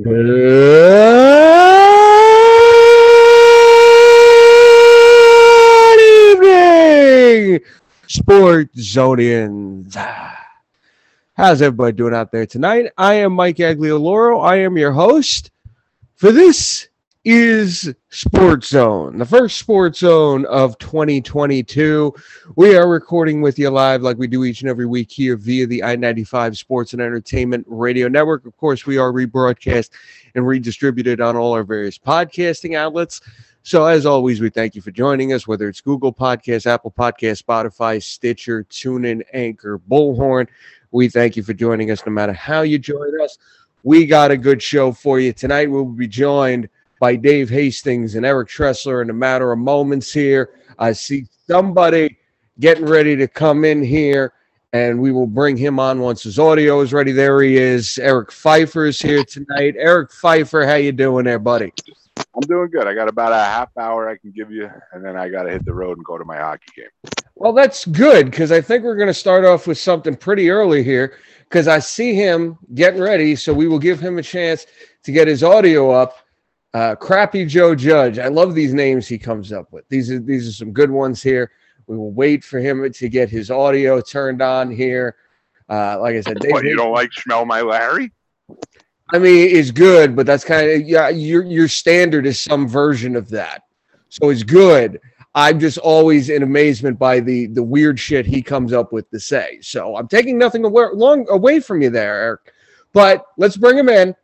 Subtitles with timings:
[0.00, 0.28] Good
[6.00, 7.60] evening,
[8.06, 9.96] Sports Zonians.
[11.34, 12.92] How's everybody doing out there tonight?
[12.96, 14.40] I am Mike Aglioloro.
[14.40, 15.50] I am your host
[16.14, 16.86] for this
[17.30, 22.14] is Sports Zone, the first Sports Zone of 2022.
[22.56, 25.66] We are recording with you live like we do each and every week here via
[25.66, 28.46] the I 95 Sports and Entertainment Radio Network.
[28.46, 29.90] Of course, we are rebroadcast
[30.36, 33.20] and redistributed on all our various podcasting outlets.
[33.62, 37.42] So, as always, we thank you for joining us, whether it's Google Podcasts, Apple Podcasts,
[37.42, 40.46] Spotify, Stitcher, TuneIn, Anchor, Bullhorn.
[40.92, 43.36] We thank you for joining us no matter how you join us.
[43.82, 45.70] We got a good show for you tonight.
[45.70, 46.70] We'll be joined
[47.00, 50.50] by Dave Hastings and Eric Tressler in a matter of moments here.
[50.78, 52.18] I see somebody
[52.60, 54.32] getting ready to come in here,
[54.72, 57.12] and we will bring him on once his audio is ready.
[57.12, 57.98] There he is.
[57.98, 59.74] Eric Pfeiffer is here tonight.
[59.78, 61.72] Eric Pfeiffer, how you doing there, buddy?
[62.34, 62.86] I'm doing good.
[62.86, 65.50] I got about a half hour I can give you, and then I got to
[65.50, 67.12] hit the road and go to my hockey game.
[67.34, 70.82] Well, that's good because I think we're going to start off with something pretty early
[70.82, 73.36] here because I see him getting ready.
[73.36, 74.66] So we will give him a chance
[75.04, 76.16] to get his audio up.
[76.74, 78.18] Uh, Crappy Joe Judge.
[78.18, 79.88] I love these names he comes up with.
[79.88, 81.50] These are these are some good ones here.
[81.86, 85.16] We will wait for him to get his audio turned on here.
[85.70, 88.12] Uh, like I said, what, you don't like Smell My Larry?
[89.12, 91.08] I mean, it's good, but that's kind of yeah.
[91.08, 93.62] Your your standard is some version of that,
[94.10, 95.00] so it's good.
[95.34, 99.20] I'm just always in amazement by the the weird shit he comes up with to
[99.20, 99.58] say.
[99.62, 102.52] So I'm taking nothing away, long away from you there, Eric.
[102.92, 104.14] But let's bring him in.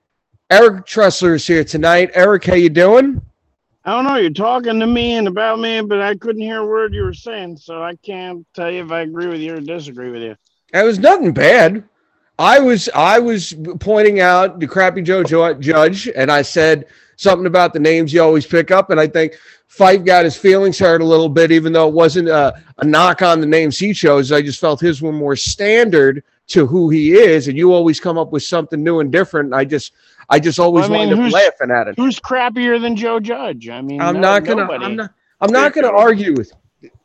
[0.50, 2.10] Eric Tressler is here tonight.
[2.14, 3.20] Eric, how you doing?
[3.84, 4.16] I don't know.
[4.16, 7.14] You're talking to me and about me, but I couldn't hear a word you were
[7.14, 10.36] saying, so I can't tell you if I agree with you or disagree with you.
[10.72, 11.84] It was nothing bad.
[12.38, 17.72] I was I was pointing out the crappy Joe Judge, and I said something about
[17.72, 21.04] the names you always pick up, and I think Fife got his feelings hurt a
[21.06, 24.33] little bit, even though it wasn't a, a knock on the names he chose.
[24.33, 28.18] I just felt his were more standard to who he is, and you always come
[28.18, 29.46] up with something new and different.
[29.46, 29.92] And I just
[30.28, 31.94] I just always I mean, wind up laughing at it.
[31.96, 33.68] Who's crappier than Joe Judge?
[33.68, 34.62] I mean, I'm no, not gonna.
[34.62, 34.84] Nobody.
[34.84, 35.10] I'm not.
[35.40, 36.52] I'm not gonna argue with.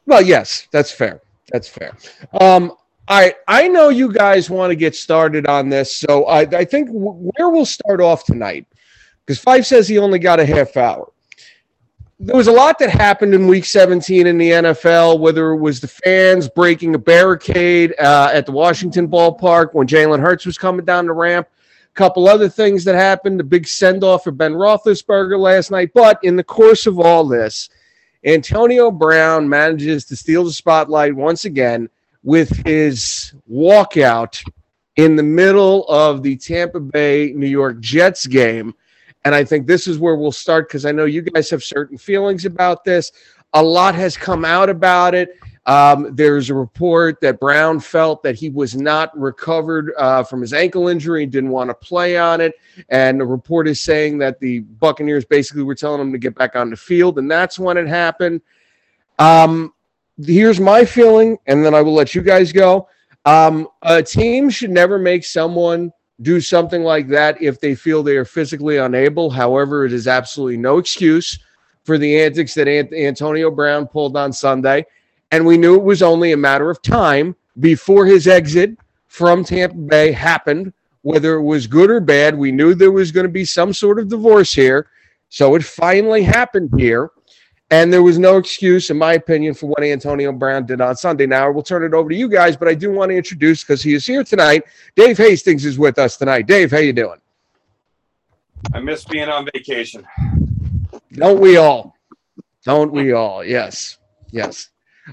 [0.05, 1.21] Well, yes, that's fair.
[1.51, 1.95] That's fair.
[2.39, 2.73] Um,
[3.07, 6.87] I I know you guys want to get started on this, so I I think
[6.87, 8.67] w- where we'll start off tonight,
[9.25, 11.11] because Fife says he only got a half hour.
[12.21, 15.79] There was a lot that happened in Week 17 in the NFL, whether it was
[15.79, 20.83] the fans breaking a barricade uh, at the Washington ballpark when Jalen Hurts was coming
[20.83, 21.47] down the ramp
[21.89, 25.91] a couple other things that happened, the big send off for Ben Roethlisberger last night.
[25.93, 27.69] But in the course of all this,
[28.25, 31.89] Antonio Brown manages to steal the spotlight once again
[32.23, 34.43] with his walkout
[34.97, 38.75] in the middle of the Tampa Bay New York Jets game.
[39.29, 41.99] And I think this is where we'll start because I know you guys have certain
[41.99, 43.11] feelings about this.
[43.53, 45.37] A lot has come out about it.
[45.67, 50.51] Um, there's a report that Brown felt that he was not recovered uh, from his
[50.51, 52.55] ankle injury and didn't want to play on it.
[52.89, 56.55] And the report is saying that the Buccaneers basically were telling him to get back
[56.55, 58.41] on the field, and that's when it happened.
[59.19, 59.75] Um,
[60.17, 62.87] here's my feeling, and then I will let you guys go.
[63.25, 65.91] Um, a team should never make someone
[66.21, 69.29] do something like that if they feel they are physically unable.
[69.29, 71.39] However, it is absolutely no excuse
[71.83, 74.85] for the antics that Antonio Brown pulled on Sunday
[75.31, 78.77] and we knew it was only a matter of time before his exit
[79.07, 80.73] from Tampa Bay happened.
[81.01, 83.99] Whether it was good or bad, we knew there was going to be some sort
[83.99, 84.87] of divorce here.
[85.29, 87.11] So it finally happened here.
[87.71, 91.27] And there was no excuse, in my opinion, for what Antonio Brown did on Sunday.
[91.27, 93.83] Now, we'll turn it over to you guys, but I do want to introduce, because
[93.83, 94.63] he is here tonight,
[94.95, 96.47] Dave Hastings is with us tonight.
[96.47, 97.19] Dave, how you doing?
[98.73, 100.05] I miss being on vacation.
[101.13, 101.95] Don't we all?
[102.65, 103.43] Don't we all?
[103.43, 103.99] Yes.
[104.31, 104.69] Yes.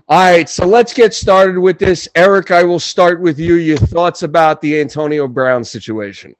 [0.09, 2.09] All right, so let's get started with this.
[2.15, 3.55] Eric, I will start with you.
[3.55, 6.35] Your thoughts about the Antonio Brown situation?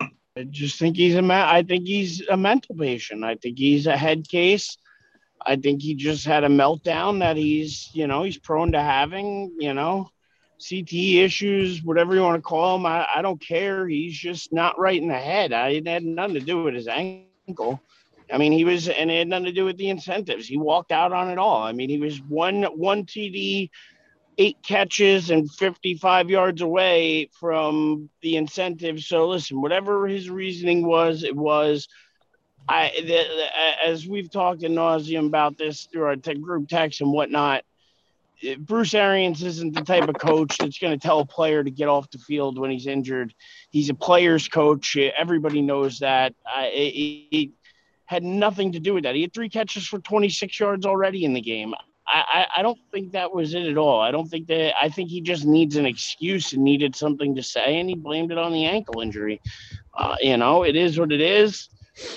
[0.00, 1.46] I just think he's a man.
[1.46, 3.22] I think he's a mental patient.
[3.22, 4.78] I think he's a head case.
[5.46, 9.52] I think he just had a meltdown that he's, you know, he's prone to having,
[9.58, 10.10] you know,
[10.60, 12.86] CTE issues, whatever you want to call them.
[12.86, 13.88] I, I don't care.
[13.88, 15.52] He's just not right in the head.
[15.52, 17.80] I, it had nothing to do with his ankle.
[18.32, 20.46] I mean, he was, and it had nothing to do with the incentives.
[20.46, 21.62] He walked out on it all.
[21.62, 23.70] I mean, he was one one TD,
[24.38, 29.06] eight catches, and 55 yards away from the incentives.
[29.06, 31.88] So listen, whatever his reasoning was, it was.
[32.68, 33.46] I, the, the,
[33.84, 37.64] as we've talked in nauseum about this through our te- group text and whatnot,
[38.58, 41.88] Bruce Arians isn't the type of coach that's going to tell a player to get
[41.88, 43.34] off the field when he's injured.
[43.70, 44.96] He's a player's coach.
[44.96, 46.34] Everybody knows that.
[46.56, 47.50] It, it
[48.06, 49.14] had nothing to do with that.
[49.14, 51.74] He had three catches for 26 yards already in the game.
[52.06, 54.00] I, I, I don't think that was it at all.
[54.00, 54.74] I don't think that.
[54.80, 58.32] I think he just needs an excuse and needed something to say, and he blamed
[58.32, 59.40] it on the ankle injury.
[59.94, 61.68] Uh, you know, it is what it is.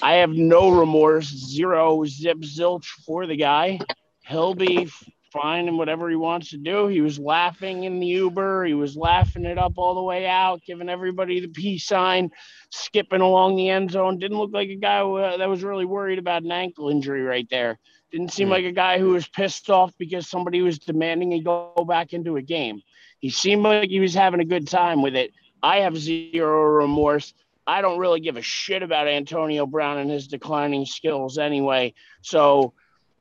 [0.01, 3.79] I have no remorse, zero zip zilch for the guy.
[4.27, 4.89] He'll be
[5.31, 6.87] fine in whatever he wants to do.
[6.87, 8.65] He was laughing in the Uber.
[8.65, 12.31] He was laughing it up all the way out, giving everybody the peace sign,
[12.69, 14.17] skipping along the end zone.
[14.17, 14.99] Didn't look like a guy
[15.37, 17.77] that was really worried about an ankle injury right there.
[18.11, 18.51] Didn't seem mm.
[18.51, 22.37] like a guy who was pissed off because somebody was demanding he go back into
[22.37, 22.81] a game.
[23.19, 25.31] He seemed like he was having a good time with it.
[25.61, 27.33] I have zero remorse.
[27.67, 31.93] I don't really give a shit about Antonio Brown and his declining skills anyway.
[32.21, 32.73] So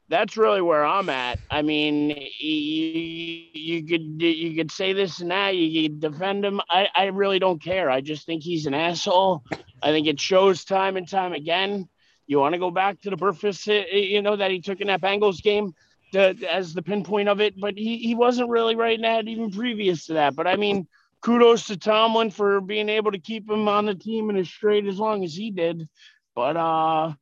[0.09, 1.39] that's really where I'm at.
[1.51, 5.57] I mean, you, you could you could say this and that.
[5.57, 6.61] You could defend him.
[6.69, 7.91] I, I really don't care.
[7.91, 9.43] I just think he's an asshole.
[9.83, 11.89] I think it shows time and time again.
[12.27, 14.81] You want to go back to the breakfast, eh, eh, you know, that he took
[14.81, 15.75] in that Bengals game
[16.13, 19.51] to, as the pinpoint of it, but he, he wasn't really right in that even
[19.51, 20.35] previous to that.
[20.35, 20.87] But I mean,
[21.25, 24.87] kudos to Tomlin for being able to keep him on the team and as straight
[24.87, 25.89] as long as he did.
[26.35, 27.15] But uh,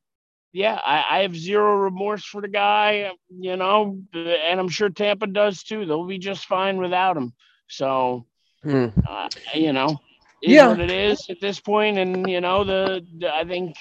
[0.51, 5.27] yeah, I, I, have zero remorse for the guy, you know, and I'm sure Tampa
[5.27, 5.85] does too.
[5.85, 7.33] They'll be just fine without him.
[7.67, 8.25] So,
[8.61, 8.87] hmm.
[9.07, 9.97] uh, you know,
[10.41, 13.77] yeah, what it is at this point, and you know, the, the I think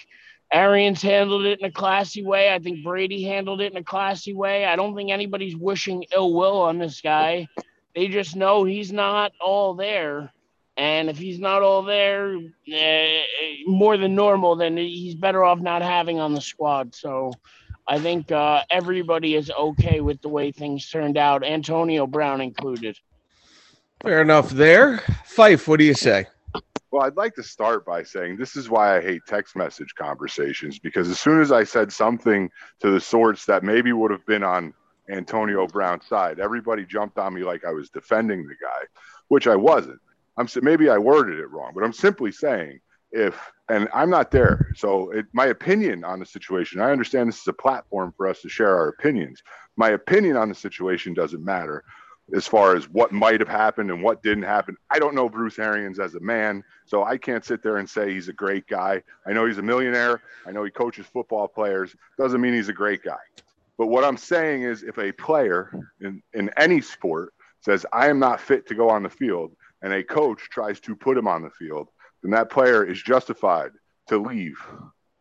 [0.52, 2.54] Arians handled it in a classy way.
[2.54, 4.66] I think Brady handled it in a classy way.
[4.66, 7.48] I don't think anybody's wishing ill will on this guy.
[7.94, 10.32] They just know he's not all there.
[10.76, 13.08] And if he's not all there, uh,
[13.66, 16.94] more than normal, then he's better off not having on the squad.
[16.94, 17.32] So
[17.86, 22.96] I think uh, everybody is okay with the way things turned out, Antonio Brown included.
[24.02, 24.98] Fair enough there.
[25.26, 26.26] Fife, what do you say?
[26.90, 30.78] Well, I'd like to start by saying this is why I hate text message conversations
[30.78, 32.50] because as soon as I said something
[32.80, 34.74] to the sorts that maybe would have been on
[35.10, 38.86] Antonio Brown's side, everybody jumped on me like I was defending the guy,
[39.28, 40.00] which I wasn't.
[40.36, 43.38] I'm maybe I worded it wrong, but I'm simply saying if
[43.68, 44.72] and I'm not there.
[44.76, 48.40] So it, my opinion on the situation, I understand this is a platform for us
[48.42, 49.42] to share our opinions.
[49.76, 51.84] My opinion on the situation doesn't matter
[52.34, 54.76] as far as what might have happened and what didn't happen.
[54.90, 58.12] I don't know Bruce Arians as a man, so I can't sit there and say
[58.12, 59.02] he's a great guy.
[59.26, 60.22] I know he's a millionaire.
[60.46, 61.94] I know he coaches football players.
[62.18, 63.18] Doesn't mean he's a great guy.
[63.82, 68.20] But what I'm saying is if a player in, in any sport says, I am
[68.20, 71.42] not fit to go on the field, and a coach tries to put him on
[71.42, 71.88] the field,
[72.22, 73.72] then that player is justified
[74.06, 74.54] to leave.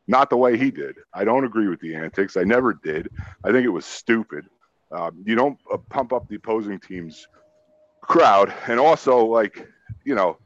[0.08, 0.98] Not the way he did.
[1.12, 2.38] I don't agree with the antics.
[2.38, 3.10] I never did.
[3.44, 4.46] I think it was stupid.
[4.92, 7.28] Um, you don't uh, pump up the opposing team's
[8.02, 8.54] crowd.
[8.68, 9.68] And also, like,
[10.06, 10.38] you know,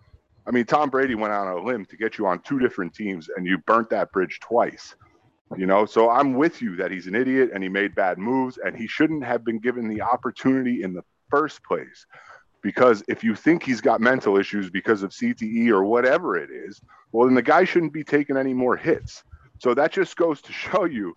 [0.47, 2.93] I mean, Tom Brady went out on a limb to get you on two different
[2.93, 4.95] teams, and you burnt that bridge twice.
[5.55, 8.57] You know, so I'm with you that he's an idiot and he made bad moves,
[8.57, 12.05] and he shouldn't have been given the opportunity in the first place
[12.65, 16.81] because if you think he's got mental issues because of CTE or whatever it is,
[17.11, 19.23] well, then the guy shouldn't be taking any more hits.
[19.59, 21.15] So that just goes to show you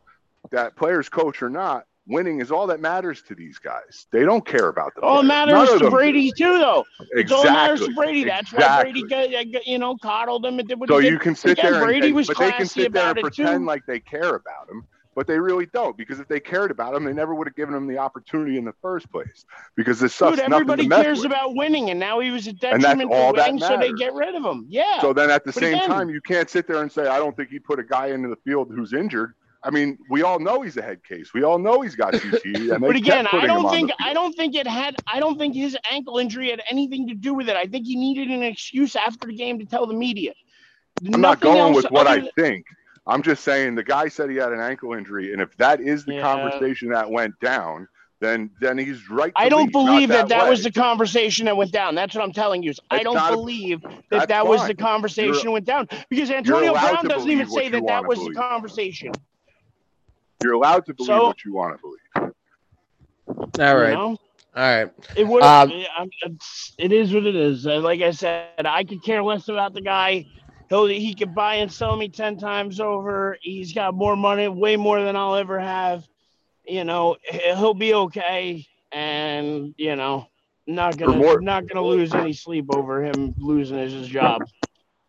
[0.50, 4.06] that players, coach or not, winning is all that matters to these guys.
[4.10, 5.02] They don't care about the.
[5.02, 6.44] All matters to Brady do.
[6.44, 6.84] too, though.
[7.00, 7.20] Exactly.
[7.22, 8.24] It's all matters to Brady.
[8.24, 9.02] That's exactly.
[9.02, 11.12] why Brady, uh, got, you know, coddled him and did what so he did.
[11.12, 13.66] you can sit Again, there, and, Brady was but they can sit there and pretend
[13.66, 14.84] like they care about him
[15.18, 17.74] but they really don't because if they cared about him, they never would have given
[17.74, 19.44] him the opportunity in the first place.
[19.74, 21.26] Because this stuff's Dude, everybody cares with.
[21.26, 24.44] about winning, and now he was a detriment to winning, so they get rid of
[24.44, 24.66] him.
[24.68, 25.00] Yeah.
[25.00, 27.18] So then at the but same again, time, you can't sit there and say, "I
[27.18, 29.34] don't think he put a guy into the field who's injured."
[29.68, 31.34] I mean, we all know he's a head case.
[31.34, 32.80] We all know he's got CTE.
[32.80, 34.96] but again, I don't think I don't think it had.
[35.06, 37.56] I don't think his ankle injury had anything to do with it.
[37.56, 40.32] I think he needed an excuse after the game to tell the media.
[41.04, 42.64] I'm Nothing not going with what I think.
[43.06, 46.06] I'm just saying the guy said he had an ankle injury, and if that is
[46.06, 46.22] the yeah.
[46.22, 47.88] conversation that went down,
[48.20, 49.34] then then he's right.
[49.36, 51.94] I don't leave, believe that that, that was the conversation that went down.
[51.94, 52.72] That's what I'm telling you.
[52.90, 54.48] I don't believe that that fine.
[54.48, 58.18] was the conversation that went down because Antonio Brown doesn't even say that that was
[58.18, 58.34] believe.
[58.34, 59.12] the conversation.
[60.42, 62.32] You're allowed to believe so, what you want to believe.
[63.58, 63.90] All right.
[63.90, 64.06] You know?
[64.08, 64.18] All
[64.54, 64.90] right.
[65.16, 65.42] It would.
[65.42, 65.72] Um,
[66.78, 67.64] it is what it is.
[67.66, 70.26] Like I said, I could care less about the guy
[70.68, 74.76] he'll he could buy and sell me 10 times over he's got more money way
[74.76, 76.06] more than i'll ever have
[76.66, 80.26] you know he'll be okay and you know
[80.66, 84.42] not gonna more, not gonna lose any sleep over him losing his job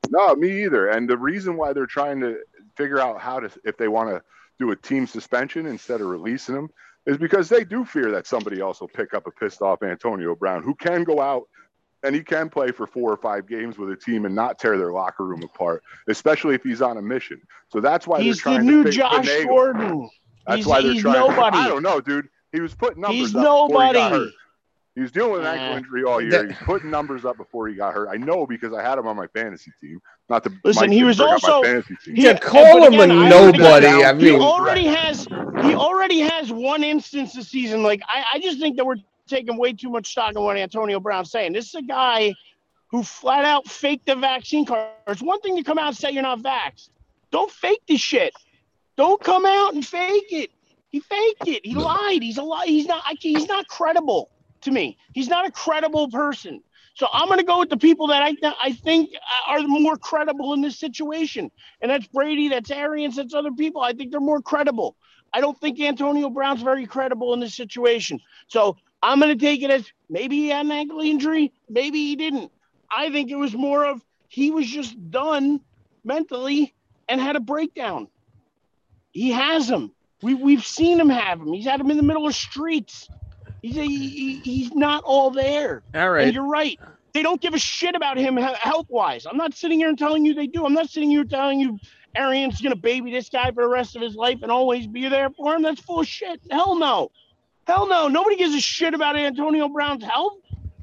[0.09, 2.38] no me either and the reason why they're trying to
[2.75, 4.21] figure out how to if they want to
[4.60, 6.70] do a team suspension instead of releasing him
[7.06, 10.36] is because they do fear that somebody else will pick up a pissed off Antonio
[10.36, 11.44] Brown who can go out
[12.04, 14.78] and he can play for four or five games with a team and not tear
[14.78, 17.42] their locker room apart, especially if he's on a mission.
[17.70, 19.48] So that's why He's they're the trying new to Josh finagle.
[19.48, 20.10] Gordon.
[20.48, 21.20] That's he's why they're he's trying.
[21.20, 21.58] nobody.
[21.58, 22.30] I don't know, dude.
[22.51, 24.32] He was putting numbers He's up before he got nobody.
[25.00, 25.01] Hurt.
[25.01, 26.32] He was dealing with an ankle injury all year.
[26.32, 28.10] That- He's putting numbers up before he got hurt.
[28.10, 30.00] I know because I had him on my fantasy team.
[30.29, 32.15] Not to Listen, Mike he was bring up also- fantasy team.
[32.15, 33.65] he- Yeah, but call him again, a I- nobody.
[33.65, 35.25] I down- he mean, already has
[35.63, 37.84] he already has one instance this season.
[37.84, 38.96] Like I, I just think that we're
[39.27, 41.53] taking way too much stock in what Antonio Brown's saying.
[41.53, 42.34] This is a guy
[42.88, 44.89] who flat out faked the vaccine card.
[45.08, 46.89] It's one thing to come out and say you're not vaxxed.
[47.32, 48.34] Don't fake this shit.
[48.98, 50.50] Don't come out and fake it.
[50.89, 51.63] He faked it.
[51.63, 52.24] He lied.
[52.24, 52.65] He's a lie.
[52.65, 53.03] He's not.
[53.06, 54.29] I, he's not credible
[54.62, 54.98] to me.
[55.13, 56.62] He's not a credible person.
[56.94, 59.62] So I'm going to go with the people that I th- I think uh, are
[59.62, 61.50] more credible in this situation,
[61.82, 63.82] and that's Brady, that's Arians, that's other people.
[63.82, 64.98] I think they're more credible.
[65.34, 68.20] I don't think Antonio Brown's very credible in this situation.
[68.48, 72.16] So I'm going to take it as maybe he had an ankle injury, maybe he
[72.16, 72.51] didn't.
[72.92, 75.62] I think it was more of he was just done
[76.04, 76.75] mentally
[77.08, 78.08] and had a breakdown.
[79.12, 79.94] He has them.
[80.22, 81.54] We, we've seen him have them.
[81.54, 83.10] He's had them in the middle of streets.
[83.62, 85.84] He's a, he, he's not all there.
[85.94, 86.80] All right, And you're right.
[87.13, 89.25] They don't give a shit about him health wise.
[89.25, 90.66] I'm not sitting here and telling you they do.
[90.66, 91.80] I'm not sitting here telling you
[92.16, 95.08] Arian's going to baby this guy for the rest of his life and always be
[95.08, 95.63] there for him.
[95.63, 96.39] That's full of shit.
[96.51, 97.12] Hell no.
[97.68, 98.08] Hell no.
[98.08, 100.38] Nobody gives a shit about Antonio Brown's health.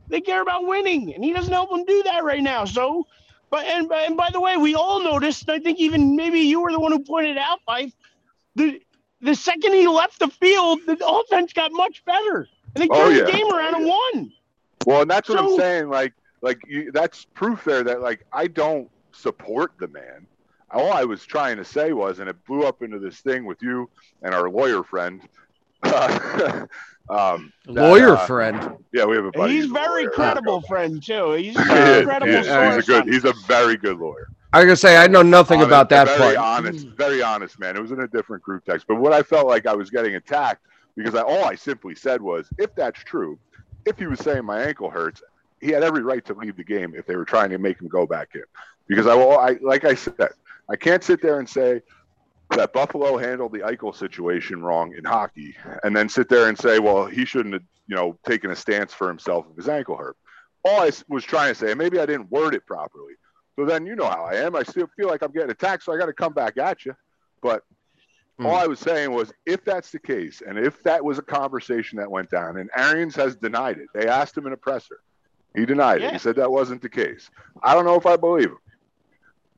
[0.09, 2.65] They care about winning, and he doesn't help them do that right now.
[2.65, 3.07] So,
[3.51, 5.49] but and, and by the way, we all noticed.
[5.49, 7.93] I think even maybe you were the one who pointed out, Fife.
[8.55, 8.81] The
[9.21, 12.49] the second he left the field, the offense got much better,
[12.81, 13.25] and they Oh, turned yeah.
[13.25, 14.33] the game around and won.
[14.87, 15.89] Well, and that's what I'm saying.
[15.89, 20.27] Like, like you, that's proof there that like I don't support the man.
[20.71, 23.63] All I was trying to say was, and it blew up into this thing with
[23.63, 23.89] you
[24.23, 25.21] and our lawyer friend.
[25.85, 26.69] um,
[27.09, 28.77] that, Lawyer uh, friend.
[28.93, 29.55] Yeah, we have a buddy.
[29.55, 30.11] He's who's a very lawyer.
[30.11, 31.33] credible friend too.
[31.33, 32.47] He's a He very credible He is.
[32.47, 33.13] He's a good.
[33.13, 34.29] He's a very good lawyer.
[34.53, 36.37] I was gonna say I know nothing Honest- about that very part.
[36.37, 37.77] honest, very honest man.
[37.77, 40.15] It was in a different group text, but what I felt like I was getting
[40.15, 40.65] attacked
[40.97, 43.39] because I, all I simply said was, if that's true,
[43.85, 45.23] if he was saying my ankle hurts,
[45.61, 47.89] he had every right to leave the game if they were trying to make him
[47.89, 48.45] go back in.
[48.89, 50.31] Because I, will, I like I said,
[50.69, 51.83] I can't sit there and say
[52.51, 56.79] that Buffalo handled the Eichel situation wrong in hockey, and then sit there and say,
[56.79, 60.17] well, he shouldn't have, you know, taken a stance for himself if his ankle hurt.
[60.65, 63.15] All I was trying to say, and maybe I didn't word it properly.
[63.57, 64.55] So then you know how I am.
[64.55, 66.95] I still feel like I'm getting attacked, so I got to come back at you.
[67.43, 67.63] But
[68.39, 68.47] Hmm.
[68.47, 71.99] all I was saying was, if that's the case, and if that was a conversation
[71.99, 74.99] that went down, and Arians has denied it, they asked him in a presser.
[75.55, 76.13] He denied it.
[76.13, 77.31] He said that wasn't the case.
[77.63, 78.59] I don't know if I believe him.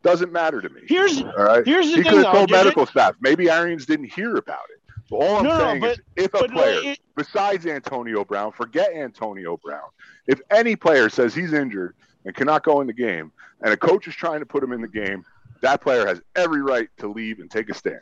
[0.05, 0.83] Doesn't matter to me.
[0.87, 1.67] Here's All right.
[1.67, 3.17] here's the He thing could have told Does it- medical staff.
[3.21, 4.81] Maybe Arians didn't hear about it.
[5.09, 8.53] So all I'm No, no, saying but- is, if a player it- besides Antonio Brown,
[8.53, 9.89] forget Antonio Brown.
[10.29, 13.33] If any player says he's injured and cannot go in the game,
[13.63, 15.25] and a coach is trying to put him in the game,
[15.63, 18.01] that player has every right to leave and take a stand.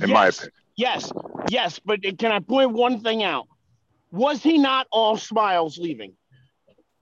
[0.00, 1.12] In my yes, opinion, Yes,
[1.50, 3.46] yes, but can I point one thing out?
[4.12, 6.14] Was he not all smiles leaving,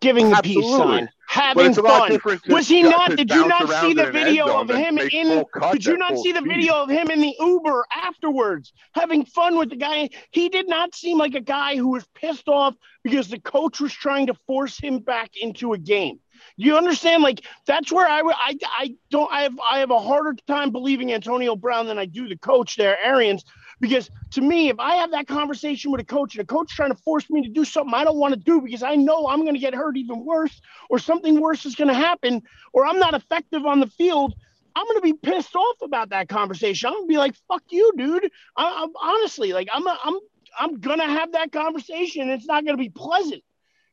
[0.00, 2.40] giving the peace sign, having it's a lot fun?
[2.48, 3.14] Was he not?
[3.14, 5.44] Did you not see the video of him in?
[5.70, 6.48] Did you not see the speed.
[6.48, 10.10] video of him in the Uber afterwards, having fun with the guy?
[10.32, 12.74] He did not seem like a guy who was pissed off
[13.04, 16.18] because the coach was trying to force him back into a game.
[16.56, 17.22] You understand?
[17.22, 19.30] Like that's where I, I, I don't.
[19.32, 22.76] I have I have a harder time believing Antonio Brown than I do the coach
[22.76, 23.44] there, Arians,
[23.80, 26.90] because to me, if I have that conversation with a coach and a coach trying
[26.90, 29.40] to force me to do something I don't want to do because I know I'm
[29.42, 32.42] going to get hurt even worse, or something worse is going to happen,
[32.72, 34.34] or I'm not effective on the field,
[34.74, 36.88] I'm going to be pissed off about that conversation.
[36.88, 40.18] I'm going to be like, "Fuck you, dude." I, I'm honestly like, I'm I'm
[40.58, 42.28] I'm going to have that conversation.
[42.30, 43.42] It's not going to be pleasant.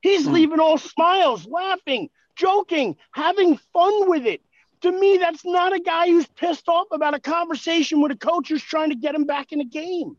[0.01, 0.33] He's Hmm.
[0.33, 4.41] leaving all smiles, laughing, joking, having fun with it.
[4.81, 8.49] To me, that's not a guy who's pissed off about a conversation with a coach
[8.49, 10.17] who's trying to get him back in the game.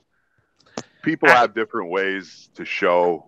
[1.03, 3.25] people I- have different ways to show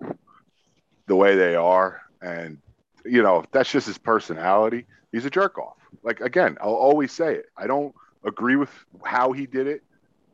[1.07, 2.59] the way they are, and
[3.05, 4.87] you know that's just his personality.
[5.13, 5.77] He's a jerk off.
[6.03, 7.47] Like again, I'll always say it.
[7.57, 8.71] I don't agree with
[9.05, 9.83] how he did it.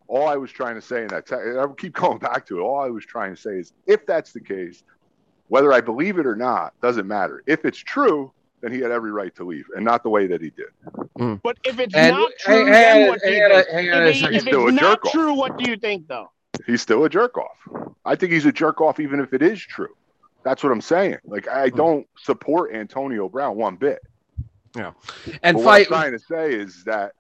[0.09, 2.59] All I was trying to say in that, te- and I keep going back to
[2.59, 2.63] it.
[2.63, 4.83] All I was trying to say is, if that's the case,
[5.49, 7.43] whether I believe it or not doesn't matter.
[7.47, 8.33] If it's true,
[8.65, 10.69] then he had every right to leave, and not the way that he did.
[11.19, 11.35] Hmm.
[11.43, 13.65] But if it's And not hang, true, hang then on, what do you hang on,
[13.65, 13.69] think?
[13.69, 15.13] hang on If, it- if it's not jerk off.
[15.13, 16.31] true, what do you think, though?
[16.67, 17.59] He's still a jerk off.
[18.07, 19.95] I think he's a jerk off, even if it is true.
[20.45, 21.19] That's what I'm saying.
[21.27, 21.77] Like I hmm.
[21.77, 24.01] don't support Antonio Brown one bit.
[24.75, 24.93] Yeah,
[25.43, 27.13] and But what I'm trying to say is that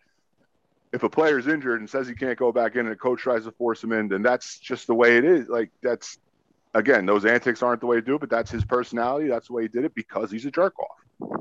[0.92, 3.44] if a player's injured and says he can't go back in and the coach tries
[3.44, 5.48] to force him in, then that's just the way it is.
[5.48, 6.18] Like that's
[6.74, 9.28] again, those antics aren't the way to do it, but that's his personality.
[9.28, 11.03] That's the way he did it because he's a jerk off.
[11.20, 11.36] All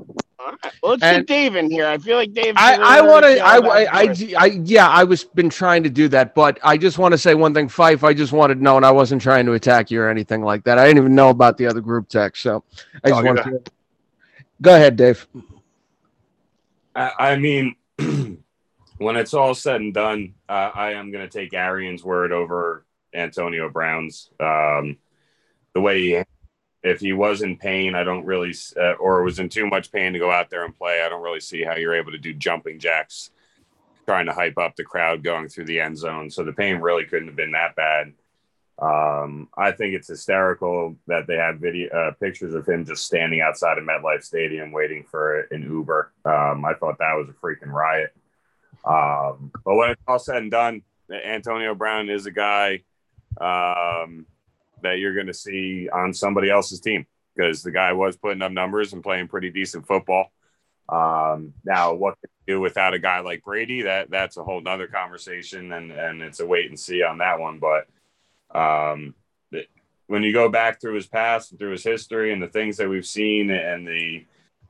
[0.62, 0.72] right.
[0.82, 1.86] Well, let's And- get Dave in here.
[1.86, 2.54] I feel like Dave.
[2.56, 3.38] I, I want to.
[3.40, 6.98] I, I, I, I, yeah, I was been trying to do that, but I just
[6.98, 8.04] want to say one thing, Fife.
[8.04, 10.64] I just wanted to know, and I wasn't trying to attack you or anything like
[10.64, 10.78] that.
[10.78, 12.62] I didn't even know about the other group text, so
[13.02, 13.52] I just Oh, wanted yeah.
[13.52, 13.62] to.
[14.60, 15.26] Go ahead, Dave.
[16.94, 17.74] I, I mean,
[18.98, 22.84] when it's all said and done, uh, I am going to take Arians' word over
[23.14, 24.30] Antonio Brown's.
[24.40, 24.98] Um,
[25.74, 26.22] the way he,
[26.84, 30.12] if he was in pain, I don't really, uh, or was in too much pain
[30.12, 32.34] to go out there and play, I don't really see how you're able to do
[32.34, 33.30] jumping jacks,
[34.04, 36.28] trying to hype up the crowd going through the end zone.
[36.28, 38.12] So the pain really couldn't have been that bad.
[38.78, 43.40] Um, I think it's hysterical that they have video uh, pictures of him just standing
[43.40, 46.12] outside of MetLife Stadium waiting for an Uber.
[46.26, 48.12] Um, I thought that was a freaking riot.
[48.84, 52.82] Um, but when it's all said and done, Antonio Brown is a guy
[53.40, 54.26] um,
[54.84, 58.52] that you're going to see on somebody else's team because the guy was putting up
[58.52, 60.30] numbers and playing pretty decent football.
[60.88, 63.82] Um, now, what can you do without a guy like Brady?
[63.82, 67.40] That that's a whole nother conversation, and and it's a wait and see on that
[67.40, 67.58] one.
[67.58, 67.88] But
[68.56, 69.14] um,
[70.06, 72.88] when you go back through his past and through his history and the things that
[72.88, 74.24] we've seen and the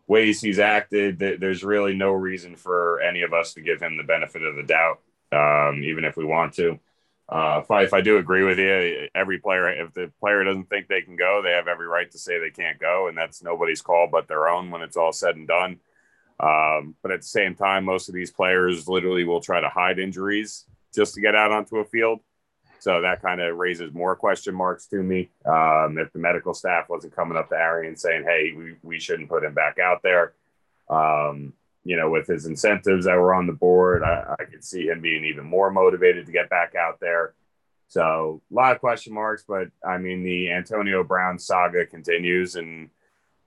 [0.06, 3.97] ways he's acted, th- there's really no reason for any of us to give him
[3.97, 5.00] the benefit of the doubt,
[5.33, 6.78] um, even if we want to.
[7.28, 9.09] Uh, Fife, I do agree with you.
[9.14, 12.19] Every player, if the player doesn't think they can go, they have every right to
[12.19, 15.37] say they can't go, and that's nobody's call but their own when it's all said
[15.37, 15.81] and done.
[16.38, 19.99] Um, but at the same time, most of these players literally will try to hide
[19.99, 22.21] injuries just to get out onto a field.
[22.81, 25.31] So that kind of raises more question marks to me.
[25.47, 29.31] Um, if the medical staff wasn't coming up to Arian saying, "Hey, we, we shouldn't
[29.31, 30.35] put him back out there,"
[30.90, 31.54] um,
[31.85, 35.00] you know, with his incentives that were on the board, I, I could see him
[35.00, 37.35] being even more motivated to get back out there.
[37.88, 42.88] So a lot of question marks, but I mean, the Antonio Brown saga continues, and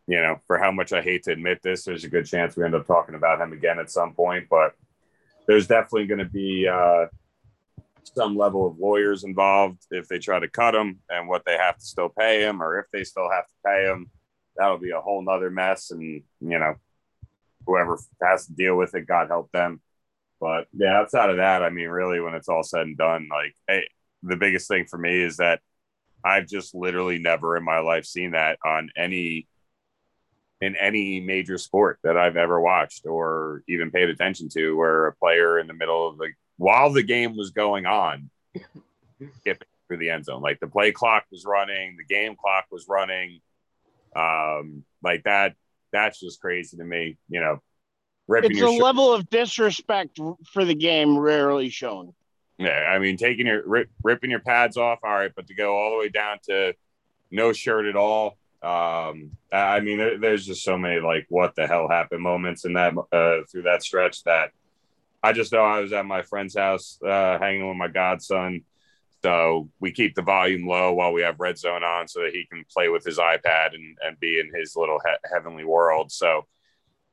[0.05, 2.63] you know, for how much I hate to admit this, there's a good chance we
[2.63, 4.47] end up talking about him again at some point.
[4.49, 4.73] But
[5.47, 7.07] there's definitely going to be uh,
[8.03, 11.77] some level of lawyers involved if they try to cut him and what they have
[11.77, 14.11] to still pay him, or if they still have to pay him.
[14.55, 16.75] That'll be a whole nother mess, and you know,
[17.67, 19.81] whoever has to deal with it, God help them.
[20.39, 23.55] But yeah, outside of that, I mean, really, when it's all said and done, like,
[23.67, 23.87] hey,
[24.23, 25.61] the biggest thing for me is that
[26.23, 29.47] I've just literally never in my life seen that on any
[30.59, 35.15] in any major sport that I've ever watched or even paid attention to, where a
[35.15, 38.29] player in the middle of the while the game was going on,
[39.39, 42.85] skipping through the end zone, like the play clock was running, the game clock was
[42.89, 43.41] running,
[44.15, 45.55] um, like that.
[45.97, 47.17] That's just crazy to me.
[47.29, 47.59] You know,
[48.27, 50.19] ripping It's your a shirt- level of disrespect
[50.53, 52.13] for the game rarely shown.
[52.59, 55.75] Yeah, I mean, taking your rip, ripping your pads off, all right, but to go
[55.75, 56.73] all the way down to
[57.31, 58.37] no shirt at all.
[58.63, 62.65] Um, I I mean, there, there's just so many like what the hell happened moments
[62.65, 64.49] in that uh, through that stretch that
[65.21, 68.63] I just know I was at my friend's house uh, hanging with my godson.
[69.23, 72.45] So we keep the volume low while we have red zone on so that he
[72.45, 76.11] can play with his iPad and, and be in his little he- heavenly world.
[76.11, 76.45] So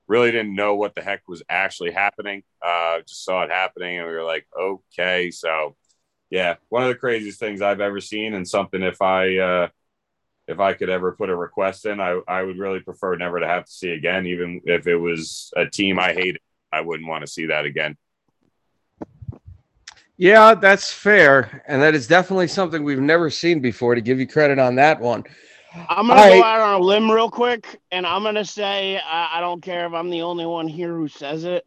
[0.06, 2.42] really didn't know what the heck was actually happening.
[2.64, 5.30] Uh, just saw it happening, and we were like, okay.
[5.30, 5.76] So,
[6.30, 9.68] yeah, one of the craziest things I've ever seen, and something if I uh,
[10.46, 13.48] if I could ever put a request in, I I would really prefer never to
[13.48, 16.40] have to see again, even if it was a team I hated.
[16.72, 17.96] I wouldn't want to see that again.
[20.16, 23.94] Yeah, that's fair, and that is definitely something we've never seen before.
[23.94, 25.24] To give you credit on that one.
[25.88, 26.44] I'm gonna All go right.
[26.44, 29.92] out on a limb real quick, and I'm gonna say I, I don't care if
[29.92, 31.66] I'm the only one here who says it.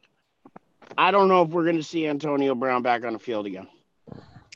[0.98, 3.68] I don't know if we're gonna see Antonio Brown back on the field again.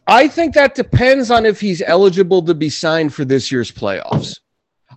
[0.08, 4.40] I think that depends on if he's eligible to be signed for this year's playoffs.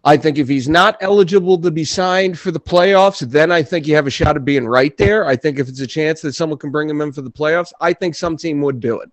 [0.04, 3.86] I think if he's not eligible to be signed for the playoffs, then I think
[3.86, 5.24] you have a shot of being right there.
[5.26, 7.72] I think if it's a chance that someone can bring him in for the playoffs,
[7.80, 9.10] I think some team would do it.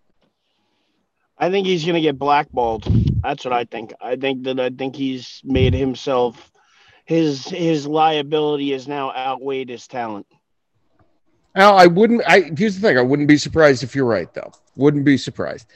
[1.38, 2.84] I think he's gonna get blackballed.
[3.23, 3.93] That's what I think.
[4.01, 6.51] I think that I think he's made himself
[7.06, 10.27] his his liability is now outweighed his talent.
[11.56, 12.21] Now, I wouldn't.
[12.25, 12.97] I here's the thing.
[12.97, 14.51] I wouldn't be surprised if you're right, though.
[14.75, 15.67] Wouldn't be surprised.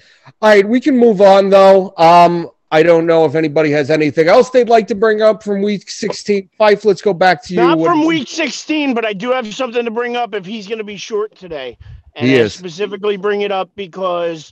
[0.41, 1.93] All right, we can move on though.
[1.97, 5.61] Um, I don't know if anybody has anything else they'd like to bring up from
[5.61, 6.49] Week 16.
[6.57, 7.61] Fife, let's go back to you.
[7.61, 10.67] Not What- from week 16, but I do have something to bring up if he's
[10.67, 11.77] going to be short today.
[12.17, 12.53] And He I is.
[12.53, 14.51] specifically bring it up because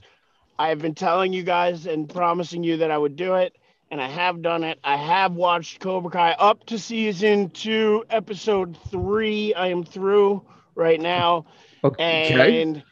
[0.58, 3.56] I've been telling you guys and promising you that I would do it,
[3.90, 4.78] and I have done it.
[4.82, 9.52] I have watched Cobra Kai up to season two, episode three.
[9.52, 10.40] I am through
[10.74, 11.44] right now.
[11.84, 12.62] Okay.
[12.62, 12.82] And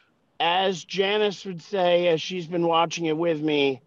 [0.40, 3.80] as Janice would say, as she's been watching it with me,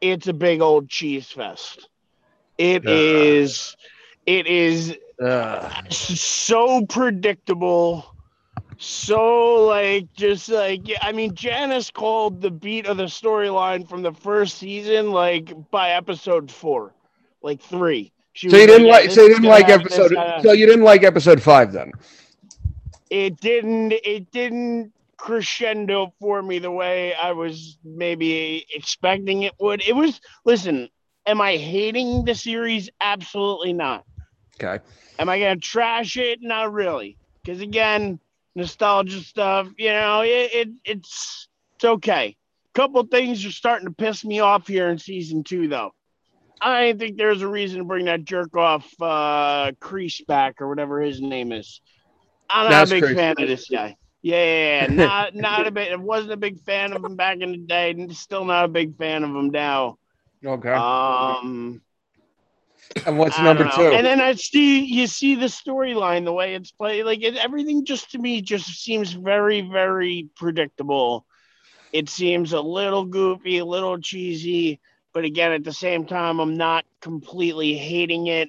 [0.00, 1.88] it's a big old cheese fest.
[2.58, 2.88] It Uh.
[2.88, 3.76] is.
[4.26, 5.72] It is Ugh.
[5.90, 8.04] so predictable.
[8.78, 14.02] So like just like yeah, I mean Janice called the beat of the storyline from
[14.02, 16.94] the first season like by episode four,
[17.42, 18.12] like three.
[18.32, 19.10] She So you didn't yeah, like.
[19.10, 20.12] So you didn't like episode.
[20.12, 21.92] gonna- So you didn't like episode five then.
[23.10, 29.82] it didn't it didn't crescendo for me the way I was maybe expecting it would.
[29.86, 30.88] It was listen,
[31.26, 32.90] am I hating the series?
[33.00, 34.04] Absolutely not.
[34.62, 34.82] Okay.
[35.18, 36.40] Am I gonna trash it?
[36.42, 37.18] Not really.
[37.44, 38.20] Because again,
[38.54, 42.36] nostalgia stuff, you know, it, it it's it's okay.
[42.74, 45.92] A couple things are starting to piss me off here in season two though.
[46.60, 51.00] I think there's a reason to bring that jerk off uh Kreese back or whatever
[51.00, 51.80] his name is.
[52.50, 53.14] I'm not That's a big Kreese.
[53.14, 53.96] fan of this guy.
[54.22, 55.92] Yeah, not not a bit.
[55.92, 58.68] I wasn't a big fan of him back in the day, and still not a
[58.68, 59.98] big fan of him now.
[60.44, 60.72] Okay.
[60.72, 61.82] Um,
[63.06, 63.82] and what's I number two?
[63.82, 67.84] And then I see you see the storyline, the way it's played, like it, everything
[67.84, 71.24] just to me just seems very, very predictable.
[71.92, 74.80] It seems a little goofy, a little cheesy,
[75.12, 78.48] but again, at the same time, I'm not completely hating it.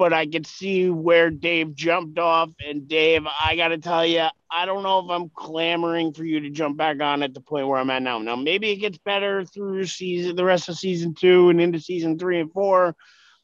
[0.00, 4.28] But I could see where Dave jumped off, and Dave, I got to tell you,
[4.50, 7.68] I don't know if I'm clamoring for you to jump back on at the point
[7.68, 8.18] where I'm at now.
[8.18, 12.18] Now, maybe it gets better through season, the rest of season two, and into season
[12.18, 12.96] three and four.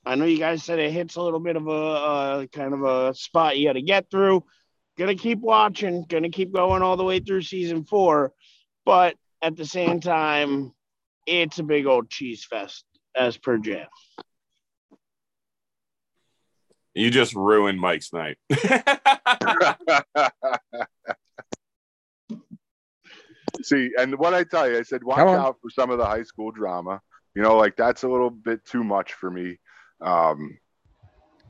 [0.06, 2.84] I know you guys said it hits a little bit of a uh, kind of
[2.84, 4.42] a spot you got to get through.
[4.96, 8.32] Gonna keep watching, gonna keep going all the way through season four,
[8.86, 10.72] but at the same time,
[11.26, 13.88] it's a big old cheese fest as per Jam.
[16.96, 18.38] You just ruined Mike's night.
[23.62, 26.22] See, and what I tell you, I said, watch out for some of the high
[26.22, 27.00] school drama.
[27.34, 29.58] You know, like that's a little bit too much for me.
[30.00, 30.56] Um,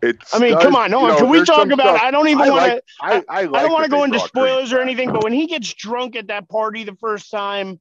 [0.02, 0.34] it's.
[0.34, 1.96] I mean, come on, no, you know, can we talk about?
[1.96, 2.54] stuff- I don't even want to.
[2.74, 5.32] like- I, I, I don't want to go into brought spoilers or anything, but when
[5.32, 7.78] he gets drunk at that party the first time,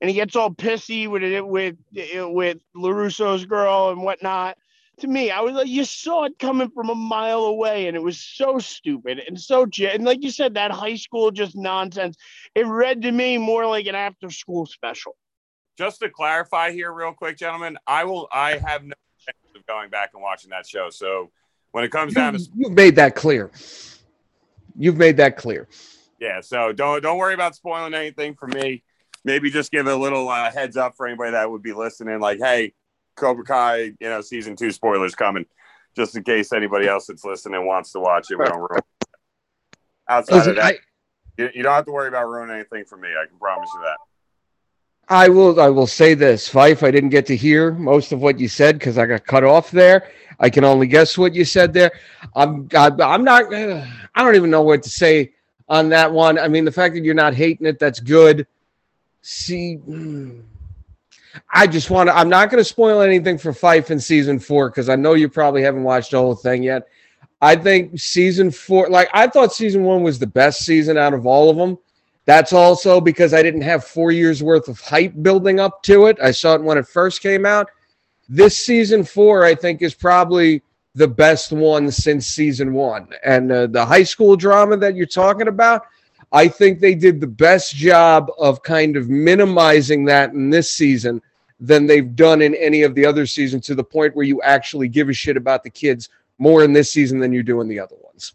[0.00, 4.56] and he gets all pissy with it with with LaRusso's girl and whatnot,
[5.00, 8.02] to me, I was like, you saw it coming from a mile away, and it
[8.02, 12.16] was so stupid and so and like you said, that high school just nonsense.
[12.54, 15.16] It read to me more like an after school special.
[15.76, 18.28] just to clarify here, real quick, gentlemen, I will.
[18.32, 20.90] I have no chance of going back and watching that show.
[20.90, 21.30] So
[21.72, 23.50] when it comes down to You, you've made that clear.
[24.76, 25.68] You've made that clear.
[26.20, 28.82] yeah, so don't don't worry about spoiling anything for me.
[29.24, 32.20] Maybe just give a little uh, heads up for anybody that would be listening.
[32.20, 32.72] Like, hey,
[33.18, 35.46] Cobra Kai, you know, season two spoilers coming,
[35.96, 38.38] just in case anybody else that's listening wants to watch it.
[38.38, 38.78] We don't ruin.
[38.78, 38.84] it.
[40.08, 40.78] Outside Listen, of that, I,
[41.36, 43.08] you, you don't have to worry about ruining anything for me.
[43.08, 43.96] I can promise you that.
[45.10, 45.58] I will.
[45.60, 46.82] I will say this, Fife.
[46.82, 49.70] I didn't get to hear most of what you said because I got cut off
[49.70, 50.10] there.
[50.38, 51.92] I can only guess what you said there.
[52.36, 52.68] I'm.
[52.74, 53.52] I, I'm not.
[53.52, 55.32] uh, I don't even know what to say
[55.68, 56.38] on that one.
[56.38, 58.46] I mean, the fact that you're not hating it, that's good.
[59.22, 60.42] See, mm,
[61.52, 62.16] I just want to.
[62.16, 65.28] I'm not going to spoil anything for Fife in season four because I know you
[65.28, 66.88] probably haven't watched the whole thing yet.
[67.40, 71.26] I think season four, like I thought season one was the best season out of
[71.26, 71.78] all of them.
[72.24, 76.18] That's also because I didn't have four years worth of hype building up to it.
[76.22, 77.70] I saw it when it first came out.
[78.28, 80.62] This season four, I think, is probably
[80.94, 83.08] the best one since season one.
[83.24, 85.86] And uh, the high school drama that you're talking about,
[86.32, 91.22] I think they did the best job of kind of minimizing that in this season
[91.60, 94.88] than they've done in any of the other seasons to the point where you actually
[94.88, 97.80] give a shit about the kids more in this season than you do in the
[97.80, 98.34] other ones.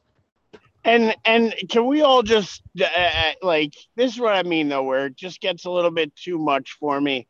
[0.85, 4.83] And and can we all just uh, uh, like this is what I mean though,
[4.83, 7.27] where it just gets a little bit too much for me.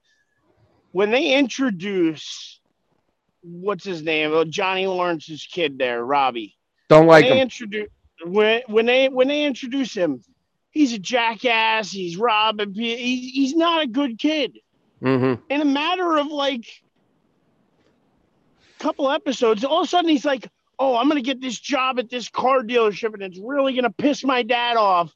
[0.91, 2.59] When they introduce
[3.41, 6.57] what's his name, uh, Johnny Lawrence's kid there, Robby.
[6.89, 7.41] Don't like when they them.
[7.43, 7.89] introduce
[8.25, 10.23] when when they when they introduce him,
[10.73, 11.91] he's a jackass.
[11.91, 12.73] He's robbing.
[12.73, 14.59] He's he's not a good kid.
[15.01, 16.65] hmm In a matter of like
[18.79, 20.47] a couple episodes, all of a sudden he's like,
[20.79, 24.23] "Oh, I'm gonna get this job at this car dealership, and it's really gonna piss
[24.25, 25.13] my dad off."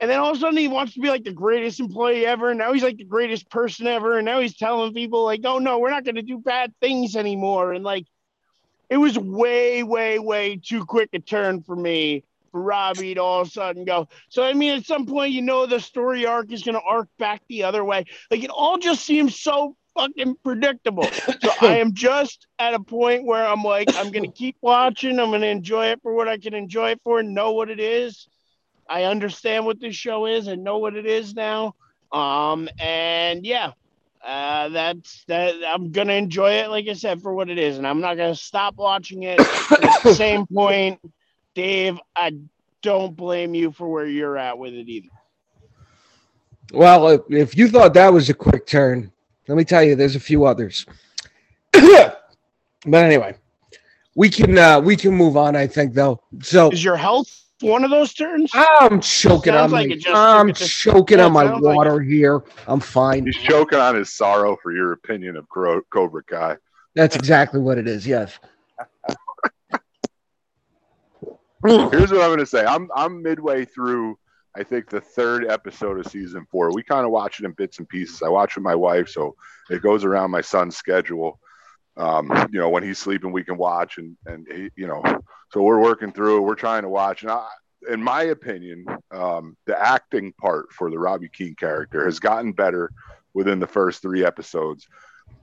[0.00, 2.50] And then all of a sudden he wants to be like the greatest employee ever.
[2.50, 4.18] And now he's like the greatest person ever.
[4.18, 7.72] And now he's telling people like, "Oh no, we're not gonna do bad things anymore."
[7.72, 8.06] And like,
[8.90, 13.48] it was way, way, way too quick a turn for me Robby to all of
[13.48, 14.08] a sudden go.
[14.28, 17.42] So I mean, at some point, you know, the story arc is gonna arc back
[17.48, 18.04] the other way.
[18.30, 21.14] Like it all just seems so fucking predictable.
[21.38, 25.18] So I am just at a point where I'm like, I'm gonna keep watching.
[25.18, 27.80] I'm gonna enjoy it for what I can enjoy it for, and know what it
[27.80, 28.28] is.
[28.88, 31.74] I understand what this show is and know what it is now.
[32.12, 33.72] Um, and yeah,
[34.24, 35.54] uh, that's that.
[35.66, 38.34] I'm gonna enjoy it, like I said, for what it is, and I'm not gonna
[38.34, 39.42] stop watching it.
[39.82, 41.00] at the same point,
[41.54, 42.32] Dave, I
[42.82, 45.08] don't blame you for where you're at with it either.
[46.72, 49.12] Well, if- if you thought that was a quick turn,
[49.48, 50.86] let me tell you, there's a few others.
[51.72, 52.14] but
[52.86, 53.36] anyway,
[54.14, 55.56] we can uh, we can move on.
[55.56, 56.20] I think though.
[56.40, 58.50] So Is your health one of those turns?
[58.54, 61.62] I'm choking Sounds on like my just I'm took it to- choking on my sounds
[61.62, 62.42] like water here.
[62.66, 63.26] I'm fine.
[63.26, 66.56] He's choking on his sorrow for your opinion of Cobra Kai.
[66.94, 68.06] That's exactly what it is.
[68.06, 68.38] Yes.
[71.64, 72.64] Here's what I'm going to say.
[72.64, 74.18] I'm I'm midway through.
[74.56, 76.72] I think the third episode of season four.
[76.72, 78.22] We kind of watch it in bits and pieces.
[78.22, 79.34] I watch with my wife, so
[79.70, 81.40] it goes around my son's schedule.
[81.96, 85.02] Um, you know, when he's sleeping, we can watch, and and he, you know,
[85.52, 86.42] so we're working through.
[86.42, 87.48] We're trying to watch, and I,
[87.88, 92.90] in my opinion, um, the acting part for the Robby Keene character has gotten better
[93.32, 94.86] within the first three episodes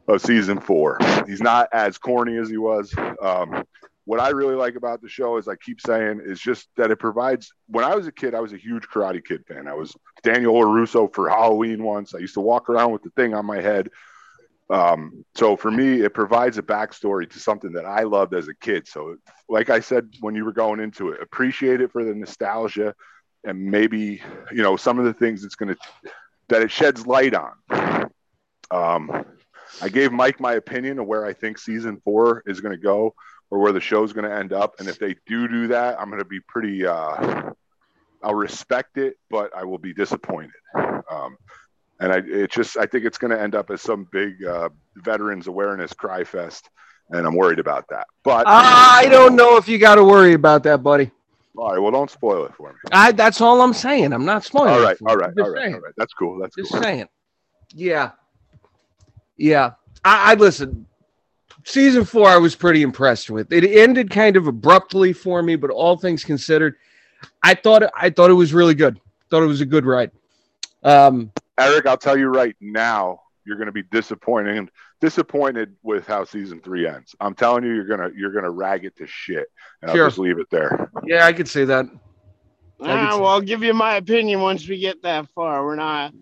[0.07, 0.97] of season four.
[1.25, 2.93] He's not as corny as he was.
[3.21, 3.63] Um,
[4.11, 6.97] what I really like about the show is I keep saying is just that it
[6.97, 7.53] provides.
[7.67, 9.69] When I was a kid, I was a huge Karate Kid fan.
[9.69, 12.13] I was Daniel LaRusso for Halloween once.
[12.13, 13.89] I used to walk around with the thing on my head.
[14.69, 18.53] Um, so for me, it provides a backstory to something that I loved as a
[18.53, 18.85] kid.
[18.85, 19.15] So,
[19.47, 22.93] like I said when you were going into it, appreciate it for the nostalgia
[23.45, 24.21] and maybe
[24.51, 26.11] you know some of the things it's going to
[26.49, 28.09] that it sheds light on.
[28.71, 29.23] Um,
[29.81, 33.15] I gave Mike my opinion of where I think season four is going to go
[33.51, 34.75] or where the show's going to end up.
[34.79, 36.87] And if they do do that, I'm going to be pretty.
[36.87, 37.51] Uh,
[38.23, 40.51] I'll respect it, but I will be disappointed.
[40.75, 41.37] Um,
[41.99, 44.69] and I, it just, I think it's going to end up as some big uh,
[44.95, 46.69] veterans awareness cry fest,
[47.09, 48.07] and I'm worried about that.
[48.23, 51.11] But I don't know if you got to worry about that, buddy.
[51.57, 52.79] All right, well, don't spoil it for me.
[52.91, 54.13] I that's all I'm saying.
[54.13, 54.73] I'm not spoiling.
[54.73, 55.73] All it right, all right, all right, saying.
[55.75, 55.93] all right.
[55.97, 56.39] That's cool.
[56.39, 56.81] That's Just cool.
[56.81, 57.09] saying.
[57.73, 58.11] Yeah.
[59.35, 59.71] Yeah.
[60.05, 60.87] I, I listen.
[61.63, 63.51] Season four, I was pretty impressed with.
[63.53, 66.75] It ended kind of abruptly for me, but all things considered,
[67.43, 68.99] I thought I thought it was really good.
[69.29, 70.11] Thought it was a good ride.
[70.83, 74.69] Um, Eric, I'll tell you right now, you're going to be disappointed
[74.99, 77.15] disappointed with how season three ends.
[77.19, 79.47] I'm telling you, you're gonna you're gonna rag it to shit,
[79.81, 80.03] and Sure.
[80.03, 80.91] I'll just leave it there.
[81.05, 81.85] yeah, I could see that.
[81.85, 81.89] I
[82.85, 85.63] could Ah, see- well, I'll give you my opinion once we get that far.
[85.65, 86.13] We're not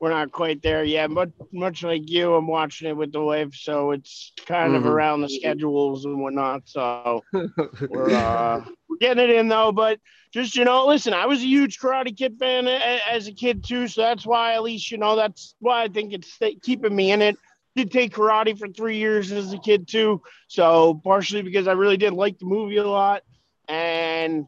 [0.00, 1.12] we're not quite there yet.
[1.14, 4.86] But much like you, I'm watching it with the wife, so it's kind of Mhm.
[4.86, 6.62] around the schedules and whatnot.
[6.68, 7.06] So
[7.66, 8.44] we're uh,
[8.88, 9.72] we're getting it in though.
[9.72, 9.98] But
[10.32, 13.64] just you know, listen, I was a huge Karate Kid fan a- as a kid
[13.64, 16.94] too, so that's why at least you know that's why I think it's sta- keeping
[16.94, 17.36] me in it.
[17.74, 21.96] Did take karate for three years as a kid too, so partially because I really
[21.98, 23.22] did like the movie a lot,
[23.68, 24.46] and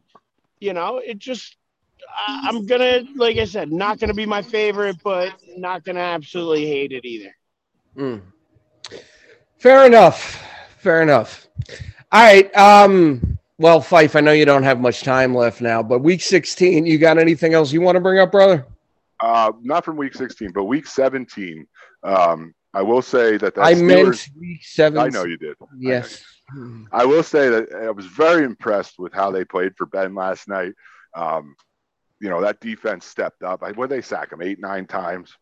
[0.59, 1.55] you know, it just
[2.17, 6.91] I'm gonna like I said, not gonna be my favorite, but not gonna absolutely hate
[6.91, 7.35] it either.
[7.97, 8.21] Mm.
[9.57, 10.41] Fair enough.
[10.77, 11.47] Fair enough.
[12.11, 12.55] All right.
[12.55, 16.85] Um, well, Fife, I know you don't have much time left now, but week 16,
[16.85, 18.65] you got anything else you want to bring up, brother?
[19.19, 21.67] Uh, not from week 16, but week 17.
[22.03, 25.01] Um, I will say that that I Steelers- meant week 17.
[25.01, 25.57] I know you did.
[25.77, 26.23] Yes.
[26.91, 30.47] I will say that I was very impressed with how they played for Ben last
[30.47, 30.73] night.
[31.13, 31.55] Um,
[32.19, 33.63] you know that defense stepped up.
[33.63, 35.35] I, what they sack him eight, nine times.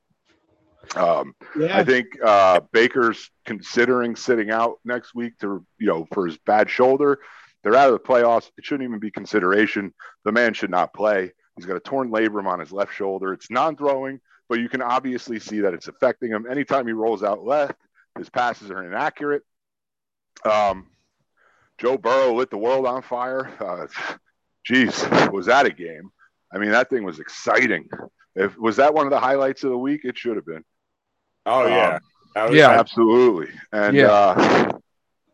[0.96, 1.34] Um,
[1.70, 6.70] I think uh, Baker's considering sitting out next week to you know for his bad
[6.70, 7.20] shoulder.
[7.64, 8.50] They're out of the playoffs.
[8.58, 9.94] It shouldn't even be consideration.
[10.24, 11.34] The man should not play.
[11.56, 13.34] He's got a torn labrum on his left shoulder.
[13.34, 16.46] It's non-throwing, but you can obviously see that it's affecting him.
[16.50, 17.76] Anytime he rolls out left,
[18.18, 19.42] his passes are inaccurate.
[20.46, 20.88] Um,
[21.78, 23.52] Joe Burrow lit the world on fire.
[23.60, 23.88] Uh,
[24.66, 26.12] geez, was that a game?
[26.54, 27.90] I mean, that thing was exciting.
[28.36, 30.64] If was that one of the highlights of the week, it should have been.
[31.46, 32.00] Oh Um, yeah,
[32.46, 32.70] was- Yeah.
[32.72, 33.54] Absolutely.
[33.72, 34.12] And Yeah.
[34.12, 34.80] uh,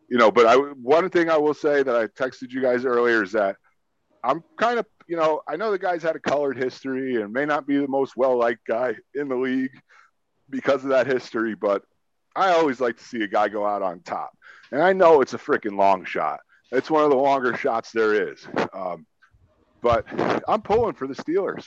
[0.08, 3.22] you know, but I one thing I will say that I texted you guys earlier
[3.22, 3.56] is that
[4.22, 7.44] I'm kind of, you know, I know the guy's had a colored history and may
[7.44, 9.72] not be the most well liked guy in the league
[10.50, 11.82] because of that history, but
[12.34, 14.36] I always like to see a guy go out on top.
[14.72, 16.40] And I know it's a freaking long shot.
[16.72, 18.46] It's one of the longer shots there is.
[18.72, 19.06] Um,
[19.84, 20.06] but
[20.48, 21.66] I'm pulling for the Steelers.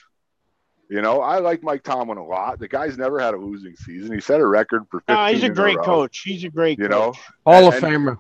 [0.89, 2.59] You know, I like Mike Tomlin a lot.
[2.59, 4.13] The guy's never had a losing season.
[4.13, 6.19] He set a record for 15 No, he's a in great row, coach.
[6.19, 7.19] He's a great You know, coach.
[7.45, 8.19] Hall of And- Famer.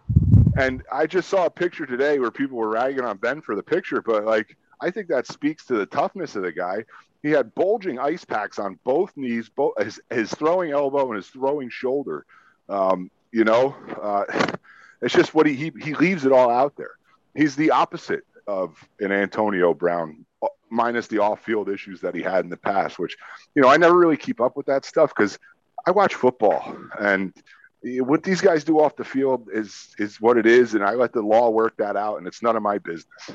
[0.57, 3.63] and I just saw a picture today where people were ragging on Ben for the
[3.63, 6.85] picture, but like I think that speaks to the toughness of the guy.
[7.23, 11.27] He had bulging ice packs on both knees, both his, his throwing elbow and his
[11.27, 12.25] throwing shoulder.
[12.69, 14.25] Um, you know, uh,
[15.01, 16.91] it's just what he, he he leaves it all out there.
[17.33, 20.25] He's the opposite of an Antonio Brown
[20.69, 22.99] minus the off-field issues that he had in the past.
[22.99, 23.17] Which,
[23.55, 25.37] you know, I never really keep up with that stuff because
[25.85, 27.33] I watch football and
[27.83, 31.13] what these guys do off the field is is what it is, and I let
[31.13, 33.29] the law work that out, and it's none of my business.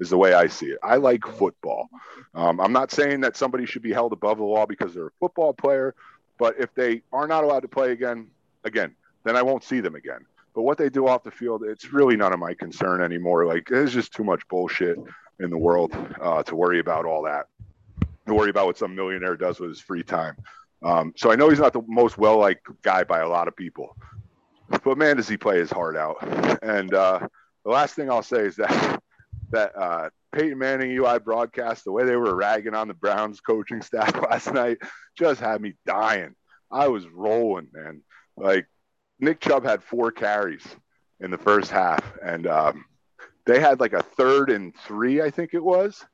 [0.00, 0.78] Is the way I see it.
[0.80, 1.88] I like football.
[2.32, 5.12] Um, I'm not saying that somebody should be held above the law because they're a
[5.18, 5.96] football player,
[6.38, 8.28] but if they are not allowed to play again,
[8.62, 10.24] again, then I won't see them again.
[10.58, 13.46] But what they do off the field, it's really none of my concern anymore.
[13.46, 14.98] Like there's just too much bullshit
[15.38, 17.46] in the world uh, to worry about all that.
[18.26, 20.34] To worry about what some millionaire does with his free time.
[20.82, 23.54] Um, so I know he's not the most well liked guy by a lot of
[23.54, 23.96] people,
[24.82, 26.16] but man, does he play his heart out.
[26.60, 27.28] And uh,
[27.64, 29.00] the last thing I'll say is that
[29.52, 33.80] that uh, Peyton Manning UI broadcast, the way they were ragging on the Browns coaching
[33.80, 34.78] staff last night,
[35.16, 36.34] just had me dying.
[36.68, 38.02] I was rolling, man.
[38.36, 38.66] Like
[39.20, 40.64] Nick Chubb had four carries
[41.20, 42.84] in the first half, and um,
[43.46, 46.04] they had like a third and three, I think it was,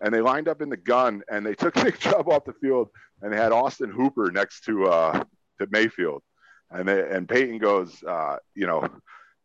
[0.00, 2.90] and they lined up in the gun and they took Nick Chubb off the field
[3.20, 5.24] and they had Austin Hooper next to uh,
[5.58, 6.22] to Mayfield,
[6.70, 8.88] and they, and Peyton goes, uh, you know,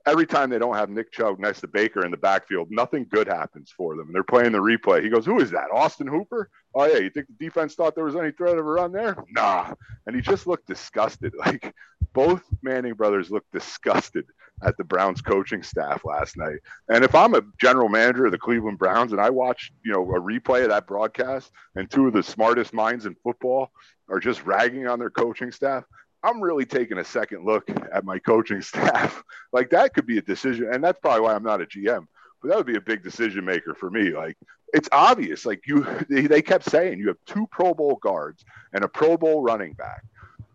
[0.08, 3.28] every time they don't have Nick Chubb next to Baker in the backfield, nothing good
[3.28, 4.08] happens for them.
[4.08, 5.04] And they're playing the replay.
[5.04, 5.70] He goes, "Who is that?
[5.72, 6.50] Austin Hooper?
[6.74, 9.15] Oh yeah, you think the defense thought there was any threat of a run there?
[9.30, 9.74] Nah."
[10.06, 11.34] And he just looked disgusted.
[11.46, 11.74] Like
[12.13, 14.26] both Manning brothers looked disgusted
[14.63, 16.58] at the Browns coaching staff last night.
[16.89, 20.02] And if I'm a general manager of the Cleveland Browns and I watch, you know,
[20.02, 23.72] a replay of that broadcast and two of the smartest minds in football
[24.10, 25.84] are just ragging on their coaching staff,
[26.23, 29.23] I'm really taking a second look at my coaching staff.
[29.53, 32.06] like that could be a decision, and that's probably why I'm not a GM.
[32.41, 34.12] But that would be a big decision maker for me.
[34.12, 34.38] Like
[34.73, 35.45] it's obvious.
[35.45, 39.41] Like you, they, kept saying you have two Pro Bowl guards and a Pro Bowl
[39.41, 40.03] running back.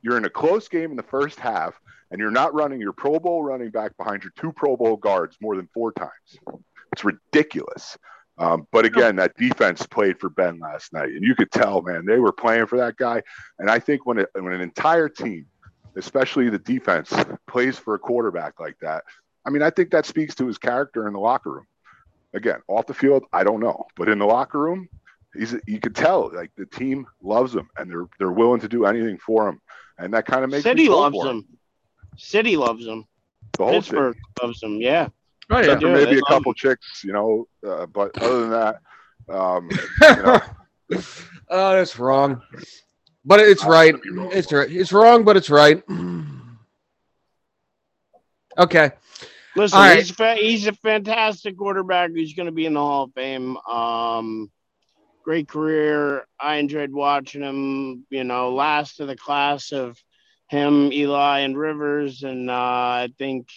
[0.03, 3.19] You're in a close game in the first half, and you're not running your Pro
[3.19, 6.61] Bowl running back behind your two Pro Bowl guards more than four times.
[6.93, 7.97] It's ridiculous.
[8.39, 12.05] Um, but again, that defense played for Ben last night, and you could tell, man,
[12.05, 13.23] they were playing for that guy.
[13.59, 15.47] And I think when it, when an entire team
[15.97, 17.13] especially the defense,
[17.47, 19.05] plays for a quarterback like that.
[19.45, 21.67] I mean, I think that speaks to his character in the locker room.
[22.35, 24.89] Again, off the field, I don't know, but in the locker room,
[25.35, 28.87] he's you could tell like the team loves him and they're they're willing to do
[28.87, 29.61] anything for him,
[29.99, 31.27] and that kind of makes City loves him.
[31.27, 31.47] him.
[32.17, 33.05] City loves him.
[33.59, 34.47] The whole Pittsburgh city.
[34.47, 34.81] loves him.
[34.81, 35.09] Yeah.
[35.51, 35.75] Oh yeah.
[35.75, 36.57] maybe a couple him.
[36.57, 38.81] chicks, you know, uh, but other than that,
[39.29, 40.41] um, you know.
[41.51, 42.41] oh, that's wrong.
[43.25, 43.95] But it's right.
[44.05, 44.71] It's right.
[44.71, 45.83] It's wrong, but it's right.
[48.59, 48.91] Okay.
[49.55, 49.99] Listen, right.
[49.99, 52.11] he's fa- he's a fantastic quarterback.
[52.15, 53.57] He's going to be in the Hall of Fame.
[53.59, 54.51] Um,
[55.23, 56.27] great career.
[56.41, 58.07] I enjoyed watching him.
[58.11, 59.97] You know, last of the class of
[60.49, 63.49] him, Eli, and Rivers, and uh, I think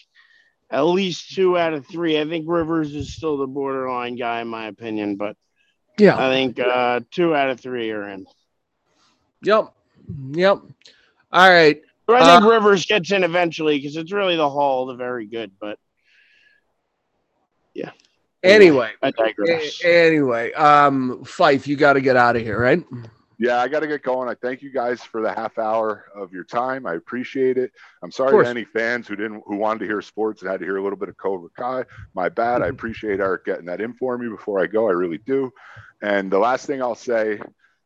[0.69, 2.19] at least two out of three.
[2.19, 5.37] I think Rivers is still the borderline guy in my opinion, but
[5.97, 8.25] yeah, I think uh, two out of three are in.
[9.45, 9.73] Yep.
[10.31, 10.61] Yep.
[11.31, 11.81] All right.
[12.05, 15.25] But I think uh, Rivers gets in eventually because it's really the Hall, the very
[15.25, 15.51] good.
[15.59, 15.79] But
[17.73, 17.91] yeah.
[18.43, 19.83] Anyway, I digress.
[19.83, 22.83] Anyway, um, Fife, you got to get out of here, right?
[23.39, 24.29] Yeah, I got to get going.
[24.29, 26.85] I thank you guys for the half hour of your time.
[26.85, 27.71] I appreciate it.
[28.01, 30.65] I'm sorry to any fans who didn't who wanted to hear sports and had to
[30.65, 31.85] hear a little bit of Cobra Kai.
[32.13, 32.61] My bad.
[32.61, 32.75] I mm-hmm.
[32.75, 34.87] appreciate Eric getting that in for me before I go.
[34.87, 35.51] I really do.
[36.01, 37.39] And the last thing I'll say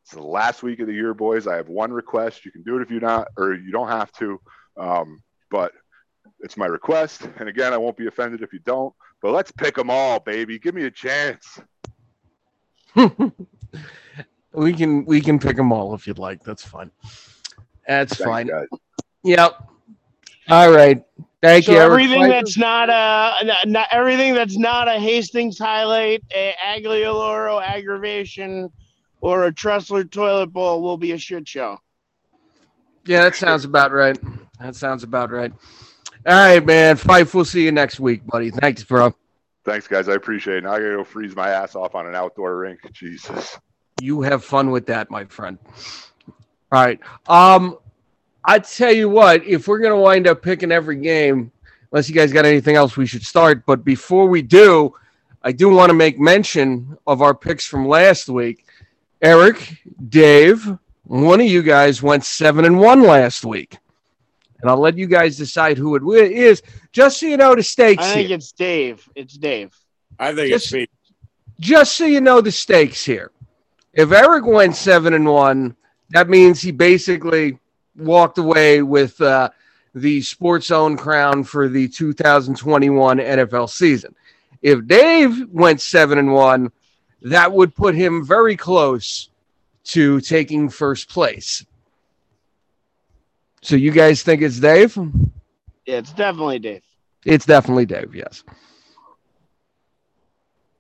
[0.09, 1.45] it's the last week of the year, boys.
[1.45, 2.43] I have one request.
[2.43, 4.41] You can do it if you not, or you don't have to.
[4.75, 5.71] Um, but
[6.39, 7.29] it's my request.
[7.37, 8.91] And again, I won't be offended if you don't.
[9.21, 10.57] But let's pick them all, baby.
[10.57, 11.59] Give me a chance.
[14.53, 16.43] we can we can pick them all if you'd like.
[16.43, 16.89] That's fine.
[17.87, 18.47] That's Thanks, fine.
[18.47, 18.65] Guys.
[19.23, 19.63] Yep.
[20.49, 21.03] All right.
[21.43, 21.77] Thank so you.
[21.77, 28.71] Everything that's not a not everything that's not a Hastings highlight, a Aglioloro aggravation,
[29.21, 31.77] or a Tressler toilet bowl will be a shit show.
[33.05, 34.17] Yeah, that sounds about right.
[34.59, 35.51] That sounds about right.
[36.25, 36.95] All right, man.
[36.97, 38.51] Fife, we'll see you next week, buddy.
[38.51, 39.15] Thanks, bro.
[39.65, 40.09] Thanks, guys.
[40.09, 40.63] I appreciate it.
[40.63, 42.79] Now I gotta go freeze my ass off on an outdoor rink.
[42.91, 43.57] Jesus.
[44.01, 45.57] You have fun with that, my friend.
[46.71, 46.99] All right.
[47.27, 47.77] Um,
[48.43, 51.51] I tell you what, if we're gonna wind up picking every game,
[51.91, 53.65] unless you guys got anything else, we should start.
[53.65, 54.93] But before we do,
[55.43, 58.65] I do want to make mention of our picks from last week.
[59.21, 60.65] Eric, Dave,
[61.03, 63.77] one of you guys went seven and one last week.
[64.61, 66.61] And I'll let you guys decide who it is,
[66.91, 68.03] just so you know the stakes.
[68.03, 68.37] I think here.
[68.37, 69.09] it's Dave.
[69.15, 69.75] It's Dave.
[70.17, 70.87] I think just, it's me.
[71.59, 73.31] Just so you know the stakes here.
[73.93, 75.75] If Eric went seven and one,
[76.11, 77.59] that means he basically
[77.95, 79.49] walked away with uh,
[79.95, 84.15] the Sports Zone crown for the 2021 NFL season.
[84.61, 86.71] If Dave went seven and one,
[87.21, 89.29] that would put him very close
[89.85, 91.65] to taking first place.
[93.61, 94.95] So you guys think it's Dave?
[95.85, 96.83] Yeah, it's definitely Dave.
[97.25, 98.43] It's definitely Dave, yes.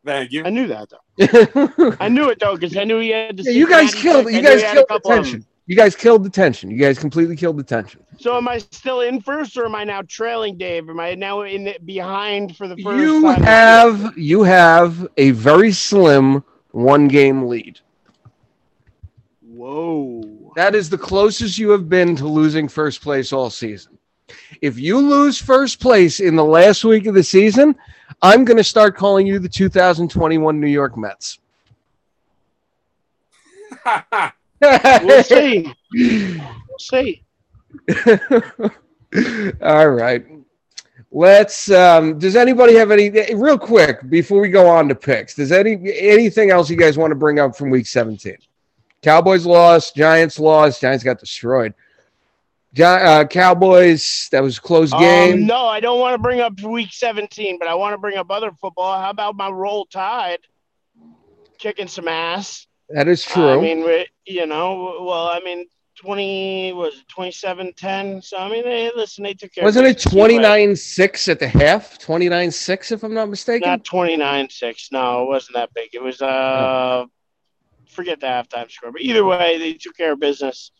[0.05, 0.43] Thank you.
[0.45, 1.95] I knew that though.
[1.99, 3.51] I knew it though because I knew he had to.
[3.51, 5.31] you guys killed you guys killed the tension.
[5.31, 5.45] tension.
[5.69, 6.71] You guys killed the tension.
[6.71, 8.03] You guys completely killed the tension.
[8.17, 10.89] So am I still in first, or am I now trailing Dave?
[10.89, 12.97] Am I now in the, behind for the first?
[12.97, 13.43] You time?
[13.43, 17.79] have you have a very slim one game lead.
[19.47, 20.53] Whoa.
[20.55, 23.99] That is the closest you have been to losing first place all season.
[24.63, 27.75] If you lose first place in the last week of the season,
[28.23, 31.37] I'm going to start calling you the 2021 New York Mets.
[34.61, 35.73] We'll see.
[35.93, 37.23] We'll see.
[39.61, 40.25] All right.
[41.11, 45.33] Let's um does anybody have any real quick before we go on to picks?
[45.35, 48.37] Does any anything else you guys want to bring up from week 17?
[49.01, 51.73] Cowboys lost, Giants lost, Giants got destroyed.
[52.79, 55.33] Uh, Cowboys, that was a close game.
[55.33, 58.17] Um, no, I don't want to bring up week 17, but I want to bring
[58.17, 58.99] up other football.
[58.99, 60.39] How about my roll tide?
[61.57, 62.67] Kicking some ass.
[62.89, 63.49] That is true.
[63.49, 65.65] I mean, you know, well, I mean,
[65.97, 68.21] 20 was it 27 10.
[68.21, 71.47] So, I mean, they, listen, they took care Wasn't of it 29 6 at the
[71.47, 71.99] half?
[71.99, 73.67] 29 6, if I'm not mistaken?
[73.67, 74.91] Not 29 6.
[74.91, 75.89] No, it wasn't that big.
[75.93, 77.05] It was, uh,
[77.89, 78.91] forget the halftime score.
[78.91, 80.71] But either way, they took care of business.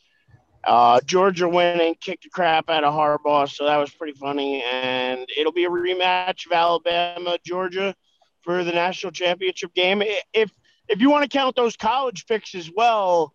[0.63, 4.63] Uh, Georgia winning, kicked the crap out of Harbaugh, so that was pretty funny.
[4.63, 7.95] And it'll be a rematch of Alabama, Georgia
[8.41, 10.01] for the national championship game.
[10.33, 10.51] If
[10.89, 13.33] if you want to count those college picks as well,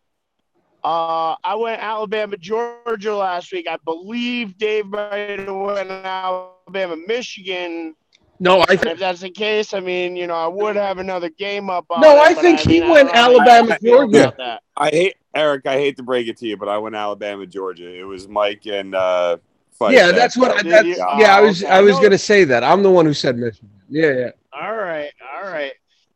[0.82, 3.66] uh, I went Alabama, Georgia last week.
[3.68, 7.94] I believe Dave might have went Alabama, Michigan.
[8.38, 11.30] no, I think if that's the case, I mean, you know, I would have another
[11.30, 11.86] game up.
[11.88, 14.18] On No, it, I but think he mean, went don't know how you Alabama, Georgia.
[14.18, 14.62] about that.
[14.76, 15.66] I hate Eric.
[15.66, 17.88] I hate to break it to you, but I went Alabama, Georgia.
[17.88, 19.38] It was Mike and uh,
[19.78, 21.04] Fife Yeah, that- that's what I, that's, yeah,
[21.36, 21.64] I Oh, was.
[21.64, 22.62] I was going to say that.
[22.62, 23.70] I'm the one who said Michigan.
[23.88, 24.30] Yeah, yeah.
[24.52, 25.72] All right, all right.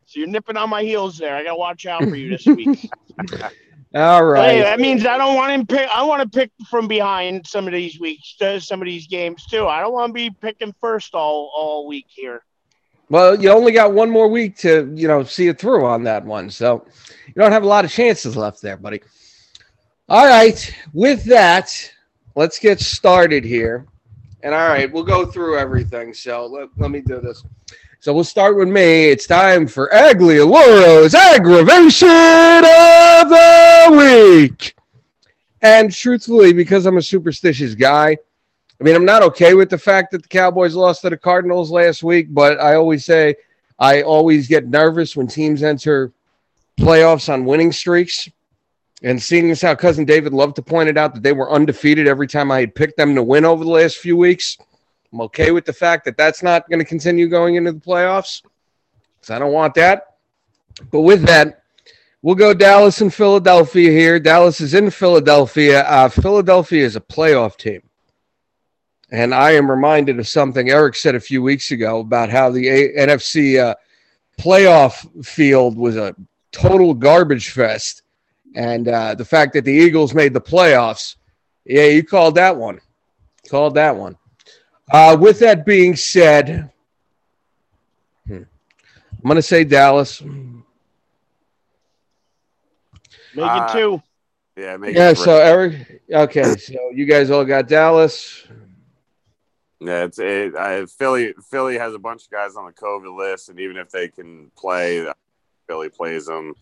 [0.08, 1.36] So you're nipping on my heels there.
[1.36, 2.90] I gotta watch out for you this week.
[3.94, 4.52] All right.
[4.52, 5.86] Hey, that means I don't want him pick.
[5.92, 9.44] I want to pick from behind some of these weeks, uh, some of these games
[9.44, 9.66] too.
[9.66, 12.42] I don't want to be picking first all all week here.
[13.10, 16.24] Well, you only got one more week to, you know, see it through on that
[16.24, 16.48] one.
[16.48, 16.86] So
[17.26, 19.02] you don't have a lot of chances left there, buddy.
[20.08, 20.74] All right.
[20.94, 21.70] With that,
[22.34, 23.86] let's get started here.
[24.42, 26.14] And all right, we'll go through everything.
[26.14, 27.44] So let, let me do this.
[28.00, 29.06] So we'll start with me.
[29.06, 34.76] It's time for Aglioloro's aggravation of the week.
[35.62, 38.16] And truthfully, because I'm a superstitious guy,
[38.80, 41.72] I mean, I'm not okay with the fact that the Cowboys lost to the Cardinals
[41.72, 43.34] last week, but I always say
[43.80, 46.12] I always get nervous when teams enter
[46.78, 48.28] playoffs on winning streaks.
[49.02, 52.06] And seeing as how cousin David loved to point it out that they were undefeated
[52.06, 54.56] every time I had picked them to win over the last few weeks,
[55.12, 58.42] I'm okay with the fact that that's not going to continue going into the playoffs
[59.16, 60.16] because I don't want that.
[60.90, 61.62] But with that,
[62.22, 64.20] we'll go Dallas and Philadelphia here.
[64.20, 65.82] Dallas is in Philadelphia.
[65.82, 67.82] Uh, Philadelphia is a playoff team.
[69.10, 72.68] And I am reminded of something Eric said a few weeks ago about how the
[72.68, 73.74] a- NFC uh,
[74.38, 76.14] playoff field was a
[76.52, 78.02] total garbage fest.
[78.54, 81.16] And uh, the fact that the Eagles made the playoffs,
[81.64, 82.80] yeah, you called that one.
[83.48, 84.16] Called that one.
[84.90, 86.70] Uh, with that being said,
[88.26, 88.46] hmm, I'm
[89.24, 90.22] going to say Dallas.
[90.22, 90.64] Make
[93.38, 94.02] Uh, it two.
[94.56, 98.44] Yeah, make Yeah, it so Eric, okay, so you guys all got Dallas.
[99.80, 101.34] Yeah, it's it, I, Philly.
[101.48, 104.50] Philly has a bunch of guys on the COVID list, and even if they can
[104.56, 105.06] play,
[105.68, 106.54] Philly plays them.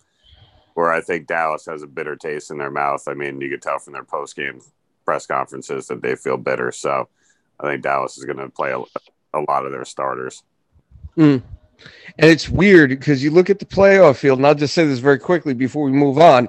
[0.75, 3.09] Where I think Dallas has a bitter taste in their mouth.
[3.09, 4.61] I mean, you could tell from their post game
[5.07, 6.71] press conferences that they feel bitter.
[6.71, 7.09] So,
[7.61, 8.79] I think Dallas is going to play a,
[9.39, 10.43] a lot of their starters.
[11.17, 11.43] Mm.
[12.19, 14.99] And it's weird because you look at the playoff field, and I'll just say this
[14.99, 16.49] very quickly before we move on.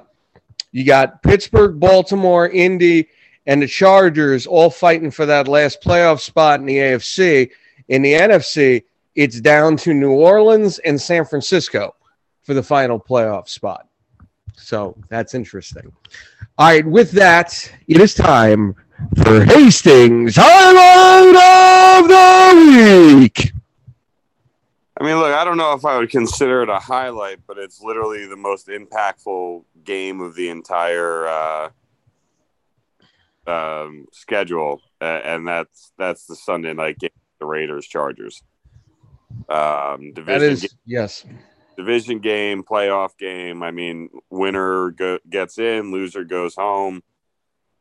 [0.72, 3.08] You got Pittsburgh, Baltimore, Indy,
[3.46, 7.50] and the Chargers all fighting for that last playoff spot in the AFC.
[7.88, 8.84] In the NFC,
[9.14, 11.94] it's down to New Orleans and San Francisco
[12.42, 13.88] for the final playoff spot.
[14.56, 15.92] So that's interesting.
[16.58, 18.74] All right, with that, it is time
[19.16, 23.52] for Hastings Highlight of the Week.
[25.00, 27.80] I mean, look, I don't know if I would consider it a highlight, but it's
[27.80, 31.68] literally the most impactful game of the entire uh,
[33.46, 38.42] um, schedule, uh, and that's that's the Sunday night game, the Raiders Chargers.
[39.48, 41.24] Um, That division is, yes.
[41.76, 43.62] division game, playoff game.
[43.62, 47.02] I mean, winner go, gets in, loser goes home.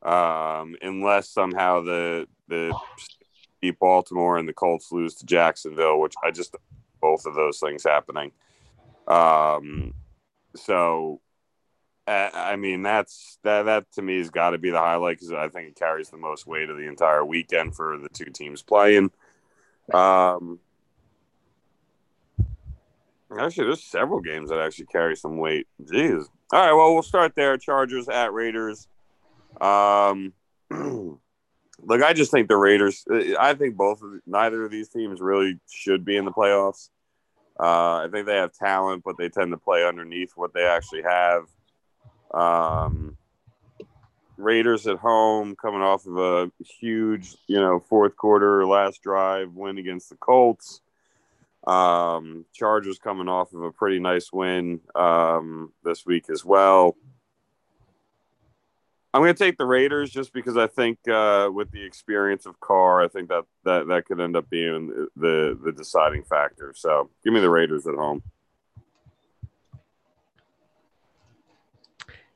[0.04, 2.74] Um, unless somehow the the
[3.62, 6.56] beat Baltimore and the Colts lose to Jacksonville, which I just
[7.02, 8.32] both of those things happening.
[9.08, 9.94] Um,
[10.56, 11.22] so
[12.08, 13.64] I mean, that's that.
[13.64, 16.18] That to me has got to be the highlight because I think it carries the
[16.18, 19.12] most weight of the entire weekend for the two teams playing.
[19.94, 20.60] Um,
[23.38, 25.68] actually, there's several games that actually carry some weight.
[25.84, 26.26] Jeez.
[26.54, 26.74] All right.
[26.74, 27.58] Well, we'll start there.
[27.58, 28.88] Chargers at Raiders.
[29.62, 30.34] Um,
[30.72, 33.06] look, I just think the Raiders.
[33.40, 36.90] I think both of neither of these teams really should be in the playoffs.
[37.60, 41.02] Uh, I think they have talent, but they tend to play underneath what they actually
[41.04, 41.44] have.
[42.32, 43.18] Um,
[44.38, 49.80] Raiders at home, coming off of a huge, you know, fourth quarter last drive win
[49.80, 50.82] against the Colts.
[51.66, 56.96] Um, Chargers coming off of a pretty nice win um, this week as well.
[59.14, 62.60] I'm going to take the Raiders just because I think uh, with the experience of
[62.60, 66.74] Carr, I think that, that that could end up being the the deciding factor.
[66.76, 68.22] So give me the Raiders at home.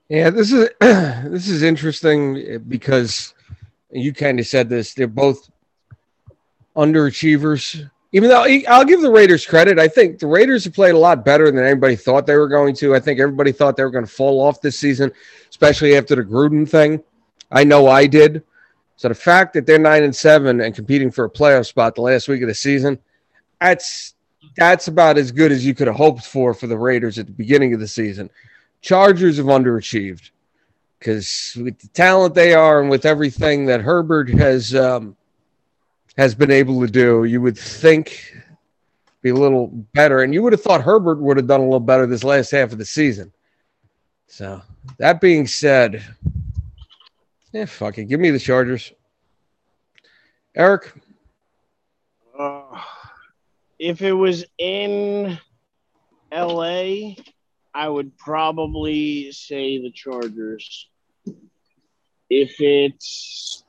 [0.09, 3.33] Yeah, this is this is interesting because
[3.91, 4.93] you kind of said this.
[4.93, 5.49] They're both
[6.75, 7.89] underachievers.
[8.13, 11.23] Even though I'll give the Raiders credit, I think the Raiders have played a lot
[11.23, 12.93] better than anybody thought they were going to.
[12.93, 15.11] I think everybody thought they were going to fall off this season,
[15.49, 17.01] especially after the Gruden thing.
[17.51, 18.43] I know I did.
[18.97, 22.01] So the fact that they're nine and seven and competing for a playoff spot the
[22.01, 22.99] last week of the season,
[23.59, 24.13] that's
[24.57, 27.31] that's about as good as you could have hoped for for the Raiders at the
[27.31, 28.29] beginning of the season.
[28.81, 30.31] Chargers have underachieved
[30.99, 35.15] because with the talent they are and with everything that Herbert has um,
[36.17, 38.33] has been able to do, you would think
[39.21, 40.21] be a little better.
[40.21, 42.71] And you would have thought Herbert would have done a little better this last half
[42.71, 43.31] of the season.
[44.27, 44.61] So
[44.97, 46.03] that being said,
[47.51, 48.05] yeah, fuck it.
[48.05, 48.91] Give me the Chargers.
[50.55, 50.91] Eric?
[52.37, 52.81] Uh,
[53.77, 55.37] if it was in
[56.31, 57.15] LA,
[57.73, 60.87] I would probably say the Chargers.
[62.29, 63.63] If it's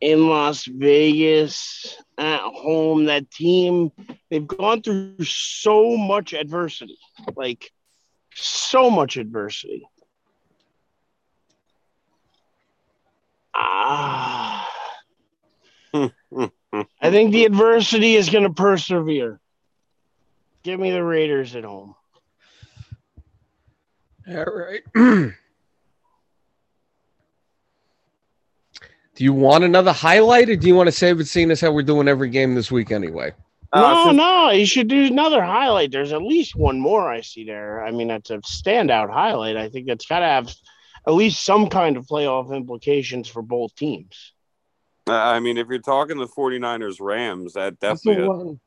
[0.00, 3.90] in Las Vegas at home, that team,
[4.30, 6.98] they've gone through so much adversity.
[7.34, 7.70] Like,
[8.34, 9.88] so much adversity.
[13.54, 14.68] Ah.
[15.94, 19.40] I think the adversity is going to persevere.
[20.62, 21.94] Give me the Raiders at home.
[24.28, 24.82] All right.
[29.16, 31.72] do you want another highlight or do you want to save it seeing as how
[31.72, 33.32] we're doing every game this week anyway?
[33.74, 35.90] No, uh, no, you should do another highlight.
[35.90, 37.84] There's at least one more I see there.
[37.84, 39.56] I mean, that's a standout highlight.
[39.56, 40.54] I think that's got to have
[41.06, 44.32] at least some kind of playoff implications for both teams.
[45.06, 48.58] I mean, if you're talking the 49ers Rams, that definitely.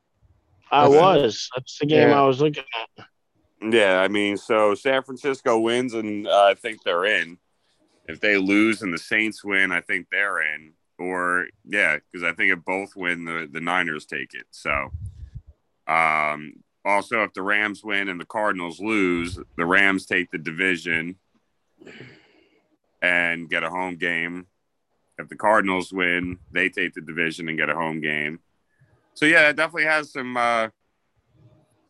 [0.70, 1.48] I was.
[1.54, 2.20] That's the game yeah.
[2.20, 2.64] I was looking
[2.98, 3.06] at.
[3.62, 7.38] Yeah, I mean, so San Francisco wins, and uh, I think they're in.
[8.10, 10.72] If they lose and the Saints win, I think they're in.
[10.98, 14.46] Or yeah, because I think if both win, the the Niners take it.
[14.50, 14.90] So,
[15.86, 16.54] um,
[16.84, 21.16] also if the Rams win and the Cardinals lose, the Rams take the division
[23.00, 24.46] and get a home game.
[25.18, 28.40] If the Cardinals win, they take the division and get a home game.
[29.14, 30.68] So yeah, it definitely has some uh,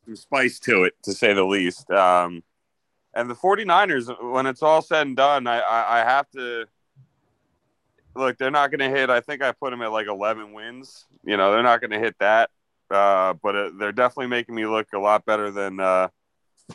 [0.04, 1.90] some spice to it, to say the least.
[1.90, 2.42] Um,
[3.14, 6.66] and the 49ers, when it's all said and done, I, I, I have to
[8.14, 9.10] look, they're not going to hit.
[9.10, 11.06] I think I put them at like 11 wins.
[11.24, 12.50] You know, they're not going to hit that.
[12.90, 16.08] Uh, but it, they're definitely making me look a lot better than uh,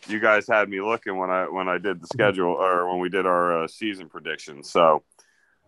[0.08, 3.10] you guys had me looking when I when I did the schedule or when we
[3.10, 4.70] did our uh, season predictions.
[4.70, 5.04] So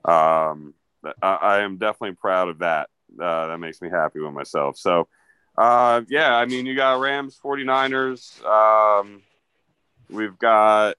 [0.05, 0.73] um,
[1.21, 2.89] I, I, am definitely proud of that.
[3.19, 4.77] Uh, that makes me happy with myself.
[4.77, 5.09] So
[5.57, 8.45] uh, yeah, I mean, you got Rams, 49ers.
[8.45, 9.23] Um,
[10.09, 10.95] we've got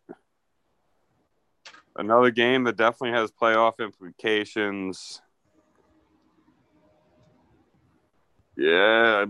[1.97, 5.21] another game that definitely has playoff implications.
[8.57, 9.27] Yeah,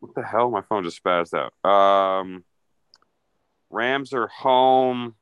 [0.00, 0.50] what the hell?
[0.50, 1.70] My phone just spazzed out.
[1.70, 2.44] Um,
[3.70, 5.14] Rams are home,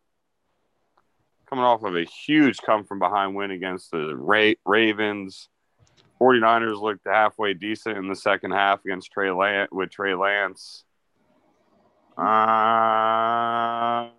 [1.48, 5.48] coming off of a huge come from behind win against the Ra- Ravens.
[6.20, 10.85] 49ers looked halfway decent in the second half against Trey Lance with Trey Lance.
[12.18, 14.10] Uh, I,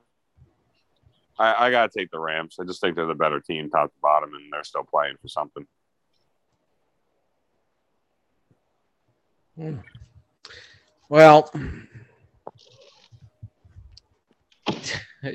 [1.40, 2.58] I got to take the Rams.
[2.60, 5.28] I just think they're the better team, top to bottom, and they're still playing for
[5.28, 5.66] something.
[11.10, 11.52] Well,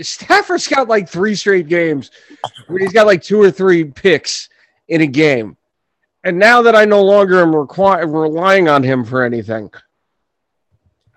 [0.01, 2.11] Stafford's got like three straight games
[2.67, 4.49] where he's got like two or three picks
[4.89, 5.57] in a game.
[6.25, 9.71] And now that I no longer am requi- relying on him for anything,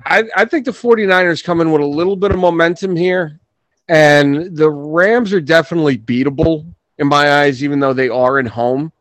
[0.06, 3.40] I, I think the 49ers come in with a little bit of momentum here.
[3.88, 6.66] And the Rams are definitely beatable
[6.98, 8.92] in my eyes, even though they are at home.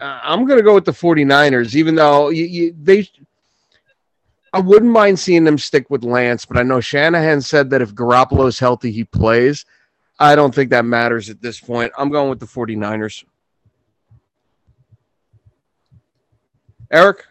[0.00, 3.08] Uh, I'm going to go with the 49ers, even though you, you, they.
[4.52, 7.94] I wouldn't mind seeing them stick with Lance, but I know Shanahan said that if
[7.94, 9.64] Garoppolo's healthy, he plays.
[10.20, 11.92] I don't think that matters at this point.
[11.98, 13.24] I'm going with the 49ers.
[16.92, 17.24] Eric?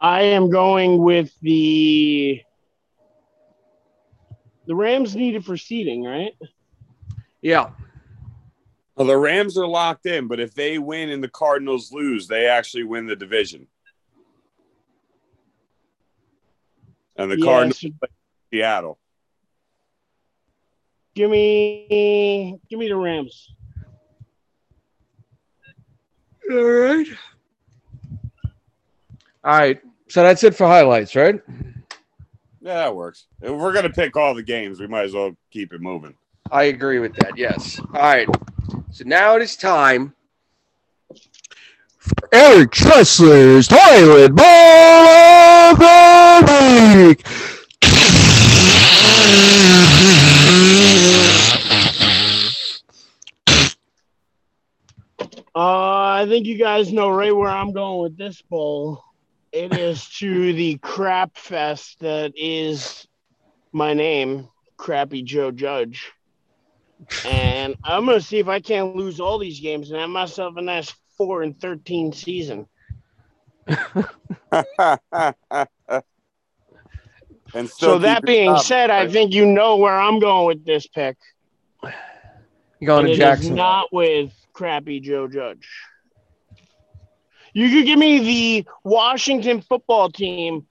[0.00, 2.42] I am going with the
[4.66, 6.32] the Rams needed for seeding, right?
[7.42, 7.70] Yeah.
[8.94, 12.46] Well, the Rams are locked in, but if they win and the Cardinals lose, they
[12.46, 13.66] actually win the division.
[17.16, 18.08] And the Yeah, Cardinals so play
[18.52, 18.98] Seattle.
[21.14, 23.54] give me give me the Rams.
[26.50, 27.06] All right.
[29.44, 29.80] All right.
[30.10, 31.40] So that's it for highlights, right?
[32.60, 33.26] Yeah, that works.
[33.40, 36.14] If we're gonna pick all the games, we might as well keep it moving.
[36.50, 37.38] I agree with that.
[37.38, 37.78] Yes.
[37.78, 38.28] All right.
[38.90, 40.12] So now it is time
[41.96, 47.24] for Eric Tressler's Toilet Bowl of the Week.
[55.54, 59.04] Uh, I think you guys know right where I'm going with this bowl.
[59.52, 63.06] It is to the crap fest that is
[63.72, 66.12] my name, Crappy Joe Judge.
[67.24, 70.62] And I'm gonna see if I can't lose all these games and have myself a
[70.62, 72.66] nice four and thirteen season.
[77.54, 80.86] and So that being job, said, I think you know where I'm going with this
[80.86, 81.16] pick.
[82.80, 83.56] You going And to it is Jackson?
[83.56, 85.68] not with crappy Joe Judge.
[87.52, 90.66] You could give me the Washington football team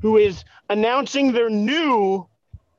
[0.00, 2.26] who is announcing their new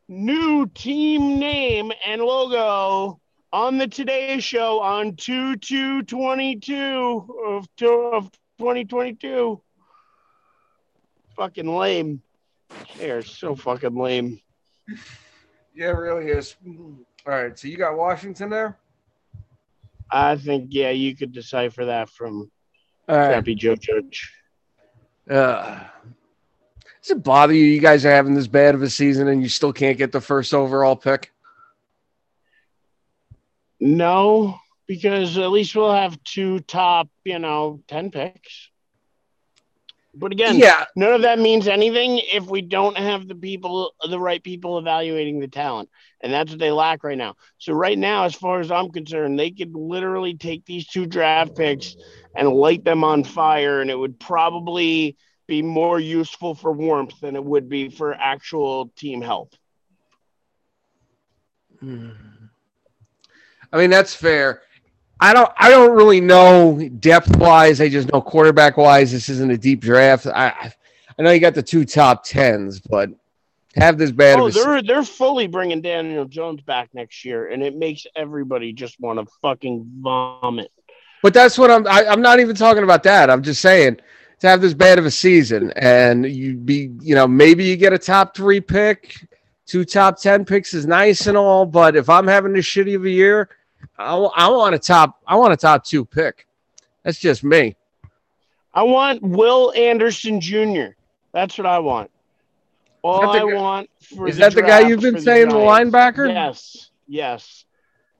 [0.07, 3.19] new team name and logo
[3.51, 9.61] on the Today Show on 2 2 22 of, of 2022.
[11.35, 12.21] Fucking lame.
[12.97, 14.39] They are so fucking lame.
[15.73, 16.55] Yeah, it really is.
[16.67, 16.93] All
[17.25, 17.57] right.
[17.57, 18.77] So you got Washington there?
[20.11, 22.51] I think, yeah, you could decipher that from
[23.07, 23.27] All right.
[23.27, 24.31] Crappy Joe Judge.
[25.29, 25.79] Uh,
[27.01, 27.65] does it bother you?
[27.65, 30.21] You guys are having this bad of a season and you still can't get the
[30.21, 31.31] first overall pick?
[33.79, 38.69] No, because at least we'll have two top, you know, 10 picks.
[40.15, 40.85] But again, Yeah.
[40.95, 45.39] none of that means anything if we don't have the people, the right people evaluating
[45.39, 45.89] the talent.
[46.21, 47.35] And that's what they lack right now.
[47.57, 51.55] So, right now, as far as I'm concerned, they could literally take these two draft
[51.55, 51.95] picks
[52.35, 55.15] and light them on fire, and it would probably
[55.47, 59.53] be more useful for warmth than it would be for actual team health.
[61.79, 62.09] Hmm.
[63.71, 64.61] I mean, that's fair.
[65.19, 67.79] I don't I don't really know depth wise.
[67.81, 70.27] I just know quarterback wise, this isn't a deep draft.
[70.27, 70.73] I
[71.17, 73.09] I know you got the two top tens, but
[73.75, 77.23] have this bad Oh, of a se- they're they're fully bringing Daniel Jones back next
[77.25, 80.71] year, and it makes everybody just want to fucking vomit.
[81.21, 81.87] But that's what I'm.
[81.87, 83.29] I, I'm not even talking about that.
[83.29, 83.97] I'm just saying
[84.39, 87.93] to have this bad of a season and you be, you know, maybe you get
[87.93, 89.15] a top three pick,
[89.65, 91.65] two top ten picks is nice and all.
[91.65, 93.49] But if I'm having this shitty of a year,
[93.97, 95.19] I, w- I want a top.
[95.27, 96.47] I want a top two pick.
[97.03, 97.75] That's just me.
[98.73, 100.95] I want Will Anderson Jr.
[101.33, 102.11] That's what I want.
[103.03, 105.95] All I guy- want for Is that the guy you've been saying, the Giants.
[105.95, 106.27] linebacker?
[106.27, 107.65] Yes, yes.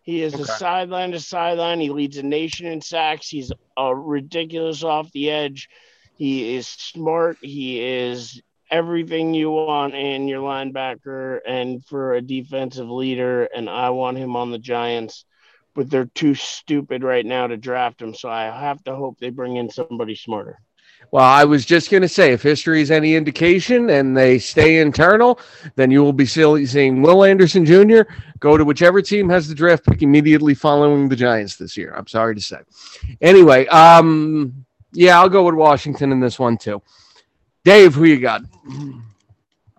[0.04, 1.80] He is a sideline to sideline.
[1.80, 3.28] He leads a nation in sacks.
[3.28, 5.68] He's a ridiculous off the edge.
[6.16, 7.38] He is smart.
[7.42, 8.40] He is
[8.70, 13.46] everything you want in your linebacker and for a defensive leader.
[13.46, 15.26] And I want him on the Giants,
[15.76, 18.16] but they're too stupid right now to draft him.
[18.16, 20.60] So I have to hope they bring in somebody smarter.
[21.12, 24.80] Well, I was just going to say, if history is any indication and they stay
[24.80, 25.40] internal,
[25.76, 28.02] then you will be seeing Will Anderson Jr.
[28.40, 31.94] go to whichever team has the draft pick immediately following the Giants this year.
[31.96, 32.58] I'm sorry to say.
[33.22, 36.82] Anyway, um, yeah, I'll go with Washington in this one too.
[37.64, 38.42] Dave, who you got?
[38.68, 39.04] Can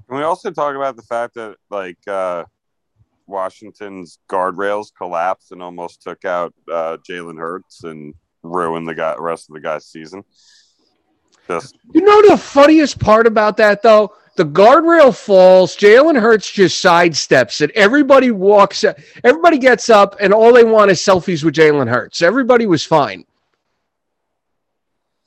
[0.08, 2.44] we also talk about the fact that like uh,
[3.26, 9.48] Washington's guardrails collapsed and almost took out uh, Jalen Hurts and ruined the guy rest
[9.48, 10.24] of the guy's season?
[11.48, 15.76] Just You know the funniest part about that though The guardrail falls.
[15.76, 17.70] Jalen Hurts just sidesteps it.
[17.74, 18.84] Everybody walks.
[19.24, 22.22] Everybody gets up, and all they want is selfies with Jalen Hurts.
[22.22, 23.24] Everybody was fine.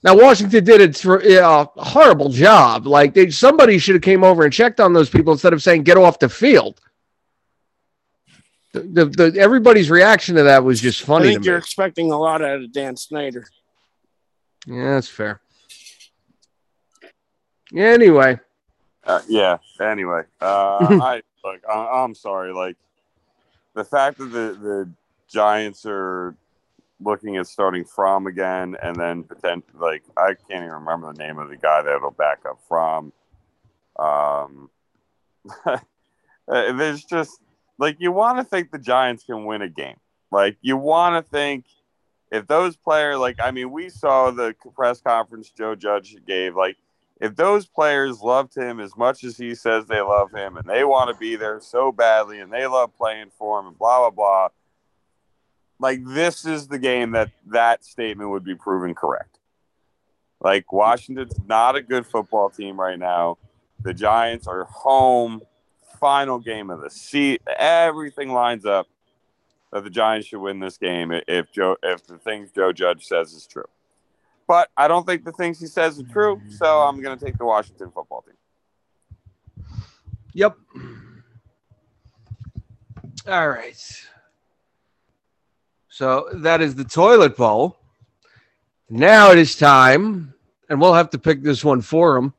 [0.04, 2.88] Now Washington did a uh, horrible job.
[2.88, 5.84] Like they, somebody should have came over and checked on those people instead of saying
[5.84, 6.80] get off the field.
[8.72, 11.30] The, the, the everybody's reaction to that was just funny.
[11.30, 13.48] I think you're expecting a lot out of Dan Snyder.
[14.68, 15.42] Yeah, that's fair.
[17.76, 18.40] Anyway.
[19.04, 19.58] Uh, yeah.
[19.82, 21.64] Anyway, uh, I like.
[21.68, 22.54] I, I'm sorry.
[22.54, 22.78] Like
[23.74, 24.92] the fact that the the
[25.28, 26.36] Giants are
[27.02, 31.40] looking at starting from again, and then potentially like I can't even remember the name
[31.40, 33.14] of the guy that'll back up from.
[33.98, 34.70] Um,
[36.48, 37.40] there's just
[37.80, 39.98] like you want to think the Giants can win a game.
[40.32, 41.66] Like you want to think
[42.32, 46.56] if those players, like I mean, we saw the press conference Joe Judge gave.
[46.56, 46.78] Like
[47.20, 50.84] if those players loved him as much as he says they love him, and they
[50.84, 54.12] want to be there so badly, and they love playing for him, and blah blah
[54.12, 54.50] blah
[55.80, 59.40] like this is the game that that statement would be proven correct.
[60.42, 63.38] Like Washington's not a good football team right now.
[63.82, 65.42] The Giants are home.
[66.00, 67.40] Final game of the season.
[67.58, 68.88] Everything lines up
[69.72, 73.34] that the Giants should win this game if Joe if the things Joe Judge says
[73.34, 73.66] is true.
[74.48, 77.38] But I don't think the things he says are true, so I'm going to take
[77.38, 78.34] the Washington football team.
[80.34, 80.58] Yep.
[83.28, 84.06] All right.
[85.90, 87.78] So that is the toilet bowl.
[88.90, 90.34] Now it is time,
[90.68, 92.34] and we'll have to pick this one for him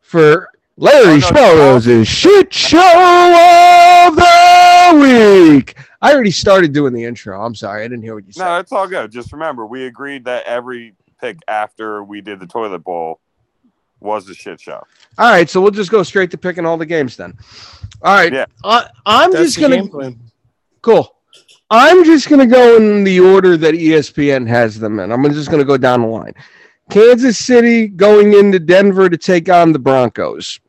[0.00, 0.48] for
[0.78, 2.78] Larry oh, no, shit show
[4.08, 5.74] of the week.
[6.02, 7.42] I already started doing the intro.
[7.42, 8.44] I'm sorry, I didn't hear what you said.
[8.44, 9.10] No, it's all good.
[9.10, 13.20] Just remember, we agreed that every pick after we did the toilet bowl
[14.00, 14.82] was a shit show.
[15.16, 17.32] All right, so we'll just go straight to picking all the games then.
[18.02, 18.44] All right, yeah.
[18.62, 20.12] Uh, I'm That's just gonna.
[20.82, 21.16] Cool.
[21.70, 25.10] I'm just going to go in the order that ESPN has them in.
[25.10, 26.32] I'm just going to go down the line.
[26.90, 30.60] Kansas City going into Denver to take on the Broncos.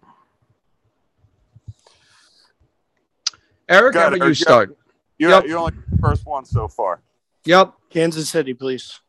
[3.70, 4.78] Eric, how about you start?
[5.18, 5.46] You're, yep.
[5.46, 7.02] you're only the first one so far.
[7.46, 7.74] Yep.
[7.90, 9.00] Kansas City, please.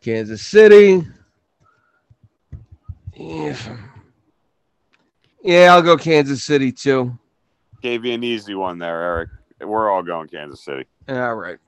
[0.00, 1.06] Kansas City.
[3.14, 3.56] Yeah.
[5.42, 7.18] yeah, I'll go Kansas City too.
[7.82, 9.30] Gave you an easy one there, Eric.
[9.60, 10.86] We're all going Kansas City.
[11.08, 11.58] All right.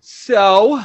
[0.00, 0.82] So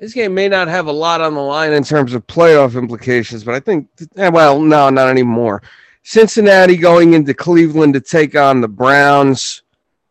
[0.00, 3.44] this game may not have a lot on the line in terms of playoff implications,
[3.44, 5.62] but I think, eh, well, no, not anymore.
[6.08, 9.62] Cincinnati going into Cleveland to take on the Browns.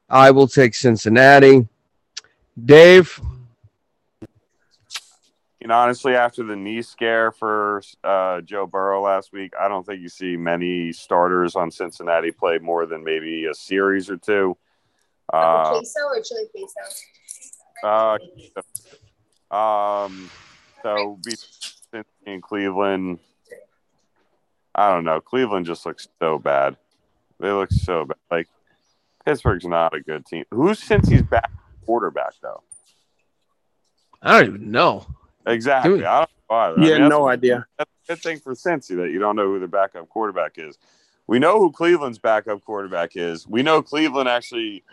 [0.10, 1.70] I will take Cincinnati.
[2.66, 3.18] Dave.
[5.62, 9.86] You know, honestly, after the knee scare for uh, Joe Burrow last week, I don't
[9.86, 14.58] think you see many starters on Cincinnati play more than maybe a series or two.
[15.32, 18.20] Uh, queso or chili queso?
[19.50, 20.30] Uh, um,
[20.84, 21.36] so be
[22.26, 23.20] in Cleveland.
[24.76, 25.22] I don't know.
[25.22, 26.76] Cleveland just looks so bad.
[27.40, 28.18] They look so bad.
[28.30, 28.48] Like
[29.26, 30.46] Pittsburgh's not a good team.
[30.52, 31.50] Who's Cincy's back
[31.86, 32.62] quarterback though?
[34.22, 35.06] I don't even know.
[35.48, 36.06] Exactly.
[36.06, 36.82] I don't know either.
[36.82, 37.66] Yeah, I mean, no idea.
[37.78, 40.78] That's a good thing for Cincy that you don't know who the backup quarterback is.
[41.28, 43.48] We know who Cleveland's backup quarterback is.
[43.48, 44.84] We know Cleveland actually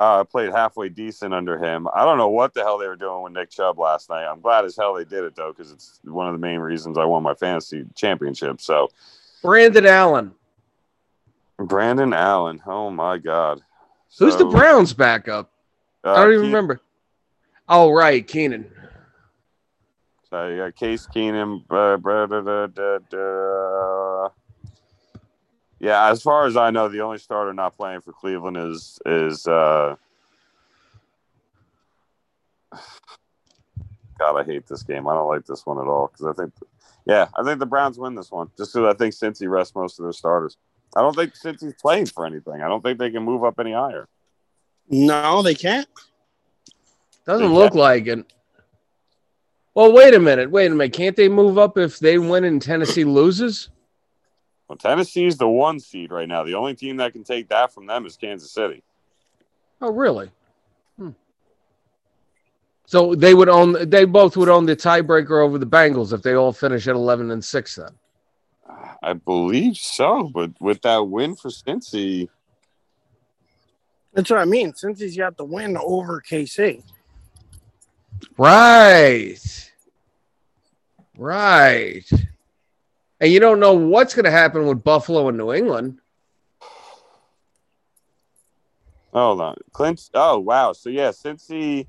[0.00, 1.88] uh, played halfway decent under him.
[1.94, 4.26] I don't know what the hell they were doing with Nick Chubb last night.
[4.26, 6.98] I'm glad as hell they did it though, because it's one of the main reasons
[6.98, 8.60] I won my fantasy championship.
[8.60, 8.88] So,
[9.46, 10.32] Brandon Allen.
[11.56, 12.60] Brandon Allen.
[12.66, 13.60] Oh my God.
[14.18, 15.52] Who's so, the Browns backup?
[16.02, 16.80] Uh, I don't even remember.
[17.68, 18.66] Oh right, Keenum.
[20.30, 21.62] So you got Case Keenum.
[21.70, 24.28] Uh, blah, blah, blah,
[25.78, 29.46] yeah, as far as I know, the only starter not playing for Cleveland is is.
[29.46, 29.94] Uh,
[34.18, 35.06] God, I hate this game.
[35.06, 36.52] I don't like this one at all because I think,
[37.06, 39.98] yeah, I think the Browns win this one just because I think Cincy rests most
[39.98, 40.56] of their starters.
[40.94, 42.62] I don't think Cincy's playing for anything.
[42.62, 44.08] I don't think they can move up any higher.
[44.88, 45.88] No, they can't.
[47.26, 47.76] Doesn't they look can't.
[47.76, 48.32] like it.
[49.74, 50.50] Well, wait a minute.
[50.50, 50.94] Wait a minute.
[50.94, 53.68] Can't they move up if they win and Tennessee loses?
[54.68, 56.42] Well, Tennessee's the one seed right now.
[56.44, 58.82] The only team that can take that from them is Kansas City.
[59.80, 60.30] Oh, really?
[62.86, 63.90] So they would own.
[63.90, 67.30] They both would own the tiebreaker over the Bengals if they all finish at eleven
[67.32, 67.74] and six.
[67.74, 67.90] Then.
[69.02, 72.28] I believe so, but with that win for Cincy.
[74.14, 74.72] That's what I mean.
[74.72, 76.82] Cincy's got the win over KC.
[78.38, 79.72] Right.
[81.18, 82.10] Right.
[83.20, 85.98] And you don't know what's going to happen with Buffalo and New England.
[89.12, 89.56] Hold on.
[89.72, 90.10] Clint.
[90.14, 90.72] Oh, wow.
[90.72, 91.86] So, yeah, Cincy.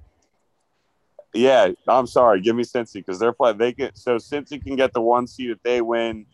[1.37, 2.41] Yeah, I'm sorry.
[2.41, 3.59] Give me Cincy because they're playing.
[3.59, 6.25] They get so Cincy can get the one seed if they win,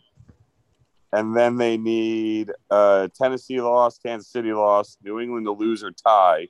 [1.12, 5.90] and then they need uh, Tennessee loss, Kansas City loss, New England to lose or
[5.90, 6.48] tie,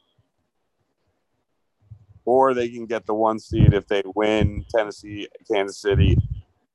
[2.24, 6.16] or they can get the one seed if they win Tennessee, Kansas City,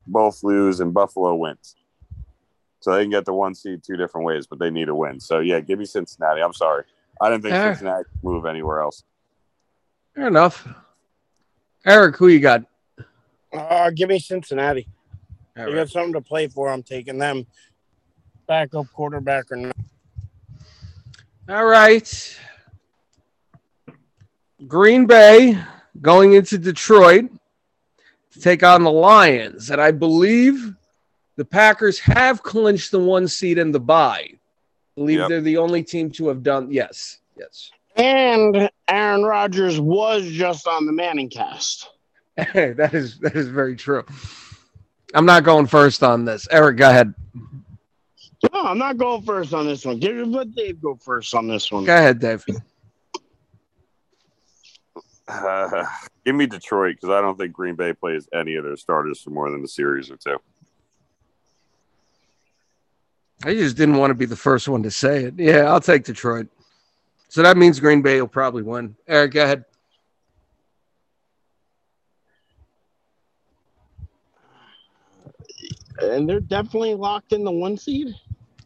[0.06, 1.78] both lose, and Buffalo wins.
[2.82, 5.22] So they can get the one seed two different ways, but they need a win.
[5.22, 6.42] So yeah, give me Cincinnati.
[6.42, 6.84] I'm sorry.
[7.22, 7.74] I didn't think Fair.
[7.74, 9.06] Cincinnati could move anywhere else.
[10.14, 10.68] Fair enough.
[11.86, 12.64] Eric, who you got?
[13.54, 14.88] Uh, give me Cincinnati.
[15.58, 15.76] All They right.
[15.80, 16.70] got something to play for.
[16.70, 17.46] I'm taking them.
[18.48, 19.76] Backup quarterback or not.
[21.48, 22.38] All right.
[24.68, 25.58] Green Bay
[26.02, 27.30] going into Detroit
[28.32, 29.70] to take on the Lions.
[29.72, 30.74] And I believe
[31.38, 34.28] the Packers have clinched the one seed in the bye.
[34.32, 34.38] I
[34.96, 35.30] believe Yep.
[35.30, 36.72] they're the only team to have done.
[36.72, 37.20] Yes.
[37.38, 37.72] Yes.
[38.00, 41.90] And Aaron Rodgers was just on the Manning cast.
[42.38, 44.06] that is that is very true.
[45.14, 46.48] I'm not going first on this.
[46.50, 47.14] Eric, go ahead.
[48.54, 50.00] No, I'm not going first on this one.
[50.00, 51.84] Give let Dave go first on this one.
[51.84, 52.46] Go ahead, Dave.
[55.28, 55.86] Uh,
[56.26, 59.32] give me Detroit because I don't think Green Bay plays any of their starters for
[59.32, 60.38] more than a series or two.
[63.44, 65.34] I just didn't want to be the first one to say it.
[65.38, 66.48] Yeah, I'll take Detroit.
[67.30, 68.96] So that means Green Bay will probably win.
[69.08, 69.66] Eric, go ahead.
[76.02, 78.16] And they're definitely locked in the one seed.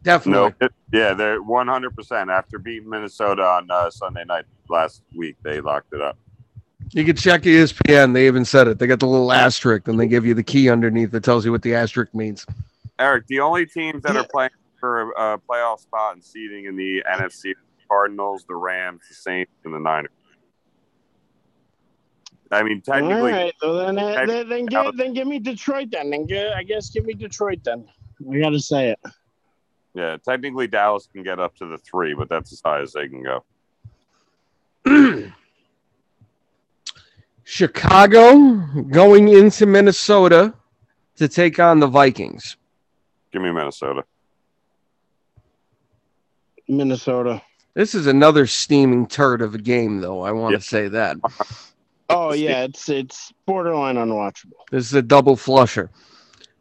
[0.03, 0.49] Definitely.
[0.59, 5.35] No, it- yeah, they're 100% after beating Minnesota on uh, Sunday night last week.
[5.43, 6.17] They locked it up.
[6.91, 8.13] You can check ESPN.
[8.13, 8.77] They even said it.
[8.77, 11.51] They got the little asterisk and they give you the key underneath that tells you
[11.51, 12.45] what the asterisk means.
[12.99, 17.03] Eric, the only teams that are playing for a playoff spot and seeding in the
[17.11, 17.53] NFC
[17.89, 20.11] Cardinals, the Rams, the Saints, and the Niners.
[22.51, 25.89] I mean, technically, right, so uh, then then, then, then, give, then give me Detroit
[25.91, 26.11] then.
[26.11, 27.85] Then gi- I guess give me Detroit then.
[28.31, 28.99] I gotta say it.
[29.95, 33.07] yeah, technically Dallas can get up to the three, but that's as high as they
[33.07, 33.43] can go.
[37.43, 38.35] Chicago
[38.89, 40.53] going into Minnesota
[41.17, 42.57] to take on the Vikings.
[43.31, 44.03] Give me Minnesota.
[46.67, 47.41] Minnesota.
[47.73, 50.21] This is another steaming turd of a game, though.
[50.21, 51.17] I want to say that.
[52.09, 54.51] Oh yeah, it's it's borderline unwatchable.
[54.69, 55.89] This is a double flusher.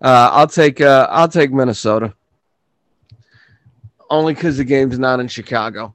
[0.00, 2.14] Uh, I'll take uh, I'll take Minnesota.
[4.08, 5.94] Only because the game's not in Chicago.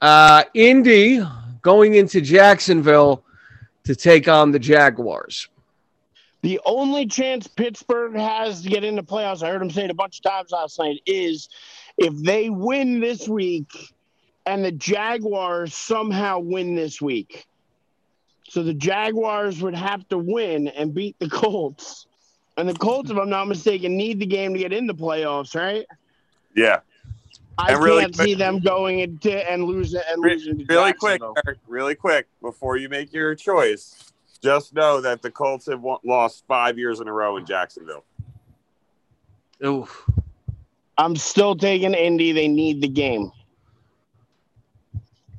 [0.00, 1.20] Uh, Indy
[1.60, 3.24] going into Jacksonville
[3.84, 5.48] to take on the Jaguars.
[6.40, 9.90] The only chance Pittsburgh has to get into the playoffs, I heard him say it
[9.90, 11.48] a bunch of times last night, is
[12.02, 13.94] if they win this week
[14.46, 17.46] and the Jaguars somehow win this week.
[18.48, 22.06] So the Jaguars would have to win and beat the Colts.
[22.58, 25.54] And the Colts, if I'm not mistaken, need the game to get into the playoffs,
[25.54, 25.86] right?
[26.54, 26.80] Yeah,
[27.56, 30.64] I And really can't quick- see them going into and losing and Re- losing to
[30.68, 34.12] really quick, Eric, really quick before you make your choice.
[34.42, 38.04] Just know that the Colts have won- lost five years in a row in Jacksonville.
[39.64, 40.04] Oof.
[41.02, 42.32] I'm still taking Indy.
[42.32, 43.30] They need the game.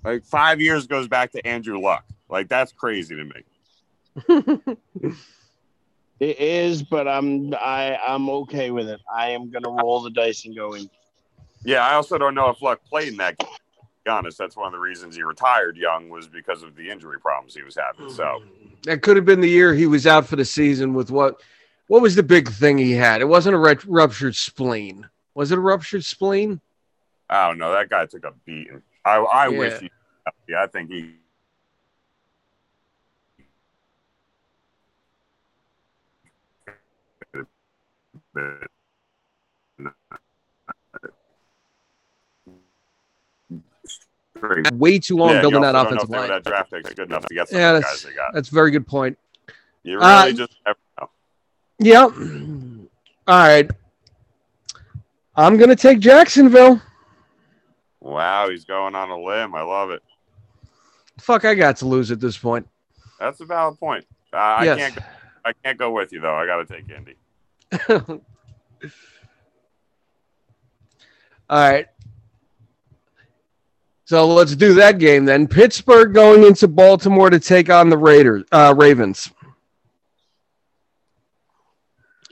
[0.04, 2.06] Like five years goes back to Andrew Luck.
[2.30, 4.78] Like that's crazy to me.
[6.24, 9.02] It is, but I'm I I'm okay with it.
[9.14, 10.90] I am gonna roll the dice and go in.
[11.66, 13.50] Yeah, I also don't know if Luck played in that game.
[13.50, 16.90] To be honest, that's one of the reasons he retired young was because of the
[16.90, 18.10] injury problems he was having.
[18.10, 18.42] So
[18.84, 21.42] that could have been the year he was out for the season with what?
[21.88, 23.20] What was the big thing he had?
[23.20, 25.10] It wasn't a ret- ruptured spleen.
[25.36, 26.62] Was it a ruptured spleen?
[27.30, 27.72] I don't know.
[27.74, 28.82] That guy took a beating.
[29.06, 29.58] I I Yeah.
[29.60, 29.92] wish he.
[30.48, 31.16] Yeah, I think he.
[44.72, 46.30] Way too long Yeah, building that also don't know offensive if they were line.
[46.30, 48.34] That draft pick's good enough to get some Yeah, the that's guys they got.
[48.34, 49.18] that's a very good point.
[49.84, 51.10] You really Uh, just never know.
[51.80, 52.12] Yep.
[53.28, 53.70] All right.
[55.36, 56.82] I'm gonna take Jacksonville.
[58.00, 59.56] Wow, he's going on a limb.
[59.56, 60.04] I love it.
[61.20, 62.68] Fuck, I got to lose at this point.
[63.20, 64.06] That's a valid point.
[64.34, 64.78] Uh, I Yes.
[64.80, 64.96] can't.
[64.96, 65.02] Go,
[65.46, 66.36] I can't go with you though.
[66.36, 67.16] I got to take Indy.
[71.50, 71.88] All right.
[74.06, 75.48] So let's do that game then.
[75.48, 79.32] Pittsburgh going into Baltimore to take on the Raiders, uh, Ravens.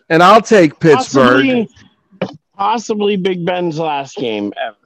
[0.09, 1.45] And I'll take Pittsburgh.
[1.45, 1.69] Possibly,
[2.61, 4.77] possibly Big Ben's last game ever.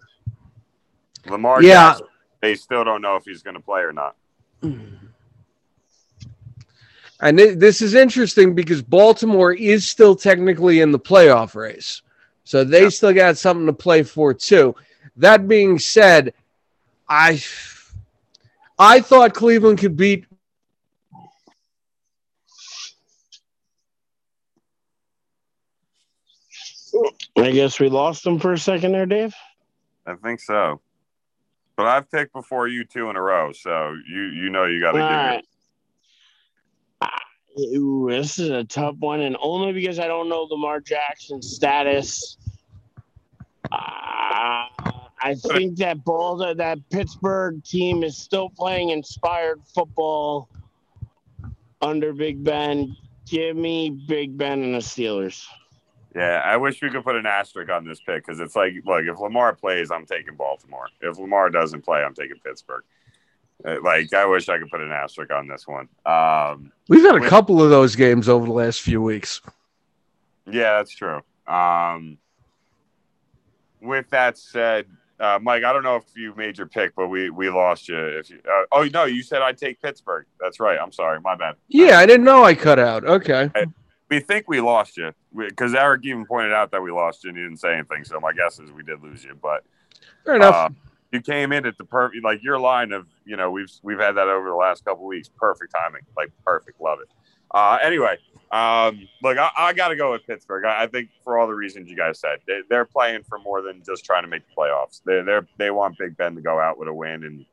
[1.30, 1.90] Lamar Yeah.
[1.90, 2.08] Jackson,
[2.40, 4.16] they still don't know if he's going to play or not.
[4.64, 4.98] Mm.
[7.20, 12.02] And thi- this is interesting because Baltimore is still technically in the playoff race.
[12.46, 12.90] So they Yeah.
[12.90, 14.74] still got something to play for too.
[15.18, 16.34] That being said,
[17.10, 17.42] I
[18.80, 20.26] I thought Cleveland could beat
[27.38, 29.34] I guess we lost him for a second there, Dave.
[30.06, 30.82] I think so.
[31.76, 34.94] But I've picked before you two in a row, so you you know you got
[34.94, 35.40] to give right.
[35.40, 35.46] it.
[37.78, 42.38] Ooh, this is a tough one, and only because I don't know Lamar Jackson's status.
[43.72, 44.68] Uh,
[45.26, 50.50] I think that that Pittsburgh team is still playing inspired football
[51.82, 52.96] under Big Ben.
[53.26, 55.46] Give me Big Ben and the Steelers.
[56.16, 59.04] Yeah, I wish we could put an asterisk on this pick because it's like, look,
[59.04, 60.88] if Lamar plays, I'm taking Baltimore.
[61.02, 62.84] If Lamar doesn't play, I'm taking Pittsburgh.
[63.66, 65.90] Uh, Like, I wish I could put an asterisk on this one.
[66.06, 69.42] Um, We've had a couple of those games over the last few weeks.
[70.46, 71.22] Yeah, that's true.
[71.48, 72.18] Um,
[73.82, 74.86] with that said,
[75.20, 77.98] uh, Mike, I don't know if you made your pick, but we we lost you.
[77.98, 80.26] If you, uh, oh no, you said I'd take Pittsburgh.
[80.40, 80.78] That's right.
[80.82, 81.56] I'm sorry, my bad.
[81.68, 83.06] Yeah, I didn't know I cut out.
[83.06, 83.50] Okay.
[84.10, 87.38] We think we lost you because Eric even pointed out that we lost you and
[87.38, 88.04] he didn't say anything.
[88.04, 89.64] So my guess is we did lose you, but
[90.24, 90.56] Fair enough.
[90.56, 90.70] uh,
[91.12, 94.14] you came in at the perfect, like your line of you know we've we've had
[94.14, 95.30] that over the last couple weeks.
[95.30, 96.80] Perfect timing, like perfect.
[96.80, 97.10] Love it.
[97.52, 98.18] Uh, anyway,
[98.52, 100.66] um, look, I, I got to go with Pittsburgh.
[100.66, 103.62] I, I think for all the reasons you guys said, they, they're playing for more
[103.62, 105.02] than just trying to make the playoffs.
[105.06, 107.46] They they they want Big Ben to go out with a win, and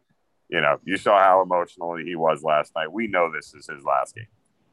[0.48, 2.90] you know you saw how emotional he was last night.
[2.92, 4.26] We know this is his last game.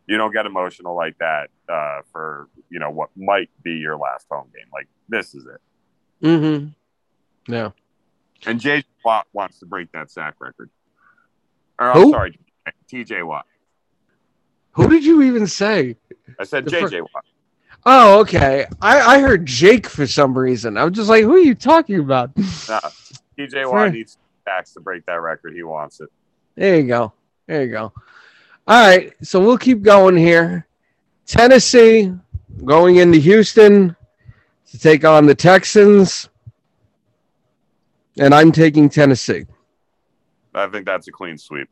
[0.10, 4.26] You don't get emotional like that uh, for you know what might be your last
[4.32, 4.66] home game.
[4.74, 6.26] Like this is it.
[6.26, 7.53] mm-hmm.
[7.53, 7.70] Yeah.
[8.47, 8.88] And J.J.
[9.05, 10.72] Watt wants to break that sack record.
[11.78, 12.39] Or I'm sorry,
[12.88, 13.22] T.J.
[13.22, 13.45] Watt.
[14.72, 15.95] Who did you even say?
[16.39, 17.01] I said The fir- J.J.
[17.01, 17.26] Watt.
[17.86, 18.66] Oh, okay.
[18.82, 20.76] I, I heard Jake for some reason.
[20.76, 22.36] I'm just like, who are you talking about?
[22.36, 23.66] T.J.
[23.66, 25.53] Watt needs sacks to break that record.
[25.53, 26.10] He wants it.
[26.55, 27.14] There you go.
[27.47, 27.93] There you go.
[28.70, 29.11] All right.
[29.24, 30.67] So we'll keep going here.
[31.26, 32.13] Tennessee
[32.63, 33.95] going into Houston
[34.70, 36.30] to take on the Texans.
[38.20, 39.45] And I'm taking Tennessee.
[40.53, 41.67] I think that's a clean sweep.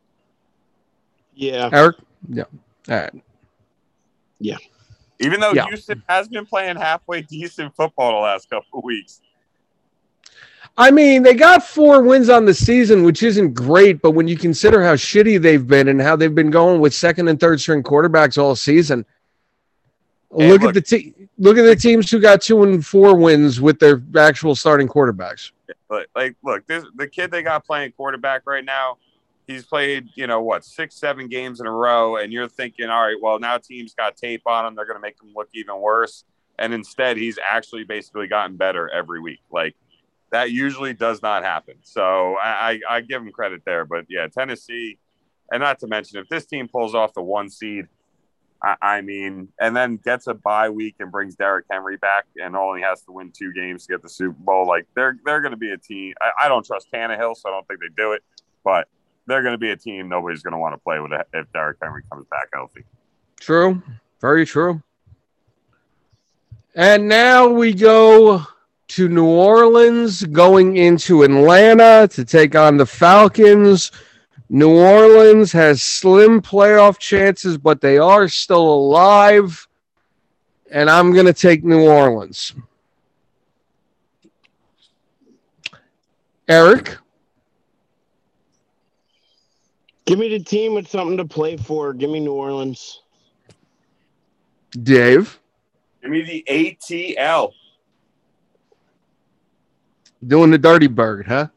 [1.36, 1.70] Yeah.
[1.72, 1.98] Eric?
[2.30, 2.44] Yeah.
[2.90, 3.22] All right.
[4.40, 4.58] Yeah.
[5.20, 5.68] Even though Yeah.
[5.68, 9.22] Houston has been playing halfway decent football the last couple of weeks.
[10.80, 14.38] I mean, they got four wins on the season, which isn't great, but when you
[14.38, 17.82] consider how shitty they've been and how they've been going with second and third string
[17.82, 19.04] quarterbacks all season,
[20.36, 23.16] Hey, look, look- at the te- look at the teams who got two and four
[23.16, 25.52] wins with their actual starting quarterbacks.
[25.90, 28.98] But like, look, this the kid they got playing quarterback right now.
[29.48, 33.02] He's played, you know, what six, seven games in a row, and you're thinking, all
[33.02, 34.76] right, well, now teams got tape on him.
[34.76, 36.26] They're going to make him look even worse.
[36.60, 39.40] And instead, he's actually basically gotten better every week.
[39.50, 39.76] Like
[40.32, 41.76] that usually does not happen.
[41.84, 43.86] So I, I, I give him credit there.
[43.86, 44.98] But yeah, Tennessee,
[45.52, 47.88] and not to mention, if this team pulls off the one seed,
[48.62, 52.56] I, I mean, and then gets a bye week and brings Derrick Henry back, and
[52.56, 54.68] only has to win two games to get the Super Bowl.
[54.68, 56.14] Like they're they're going to be a team.
[56.22, 58.24] I, I don't trust Tannehill, so I don't think they do it.
[58.64, 58.88] But
[59.28, 61.78] they're going to be a team nobody's going to want to play with if Derrick
[61.82, 62.84] Henry comes back healthy.
[63.40, 63.82] True.
[64.20, 64.82] Very true.
[66.74, 68.46] And now we go
[68.90, 73.92] to New Orleans, going into Atlanta to take on the Falcons.
[74.50, 79.68] New Orleans has slim playoff chances, but they are still alive.
[80.72, 82.54] And I'm going to take New Orleans.
[86.48, 86.98] Eric?
[90.06, 91.94] Give me the team with something to play for.
[91.94, 93.02] Give me New Orleans.
[94.72, 95.38] Dave?
[96.02, 97.52] Give me the ATL.
[100.26, 101.48] Doing the dirty bird, huh?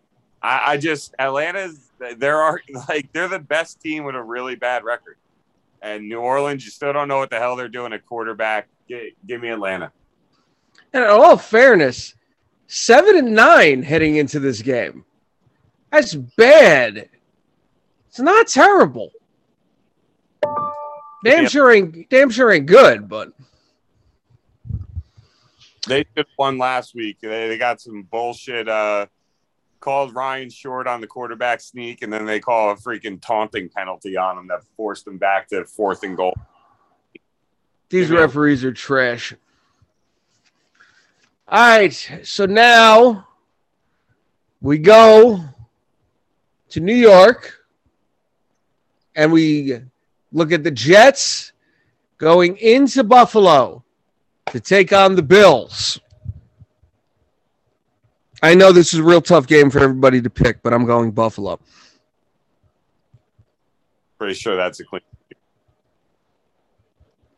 [0.42, 4.84] I, I just Atlanta's there are like they're the best team with a really bad
[4.84, 5.16] record,
[5.82, 8.68] and New Orleans you still don't know what the hell they're doing at quarterback.
[8.88, 9.92] Gi- give me Atlanta.
[10.92, 12.14] And in all fairness,
[12.66, 15.04] seven and nine heading into this game.
[15.90, 17.08] That's bad.
[18.08, 19.10] It's not terrible.
[21.24, 23.32] Damn sure ain't damn sure ain't good, but
[25.90, 27.18] They just won last week.
[27.20, 28.68] They, they got some bullshit.
[28.68, 29.06] Uh,
[29.80, 34.16] called Ryan Short on the quarterback sneak, and then they call a freaking taunting penalty
[34.16, 36.34] on him that forced them back to fourth and goal.
[37.88, 38.18] these Yeah.
[38.20, 39.34] referees are trash.
[41.48, 42.10] All right.
[42.22, 43.26] So now
[44.60, 45.40] we go
[46.68, 47.58] to New York
[49.16, 49.80] and we
[50.30, 51.52] look at the Jets
[52.18, 53.82] going into Buffalo
[54.50, 56.00] to take on the Bills.
[58.42, 61.10] I know this is a real tough game for everybody to pick, but I'm going
[61.10, 61.60] Buffalo.
[64.18, 65.02] Pretty sure that's a clean.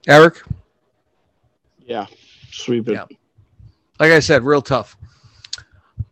[0.07, 0.43] Eric?
[1.87, 2.07] Yeah,
[2.51, 2.95] sweep it.
[2.95, 3.05] Yeah.
[3.99, 4.97] Like I said, real tough.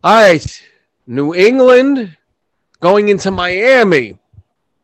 [0.03, 0.63] All right.
[1.07, 2.15] New England
[2.79, 4.17] going into Miami,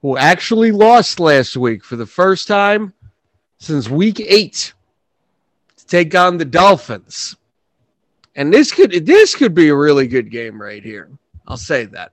[0.02, 2.94] who actually lost last week for the first time
[3.60, 4.74] since week eight to
[5.88, 7.36] take on the Dolphins.
[8.36, 11.10] And this could this could be a really good game right here.
[11.48, 12.12] I'll say that.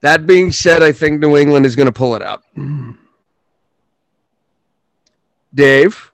[0.00, 2.42] That being said, I think New England is going to pull it out.
[5.54, 6.10] Dave?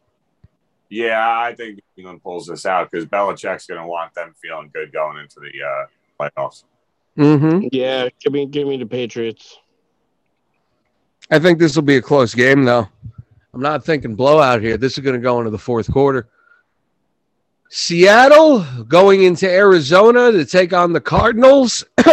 [0.90, 4.70] Yeah, I think New England pulls this out because Belichick's going to want them feeling
[4.72, 5.86] good going into the uh,
[6.38, 6.64] playoffs.
[7.16, 7.68] Mm-hmm.
[7.72, 9.58] Yeah, give me give me the Patriots.
[11.30, 12.88] I think this will be a close game, though.
[13.54, 14.76] I'm not thinking blowout here.
[14.76, 16.28] This is going to go into the fourth quarter.
[17.70, 21.84] Seattle going into Arizona to take on the Cardinals.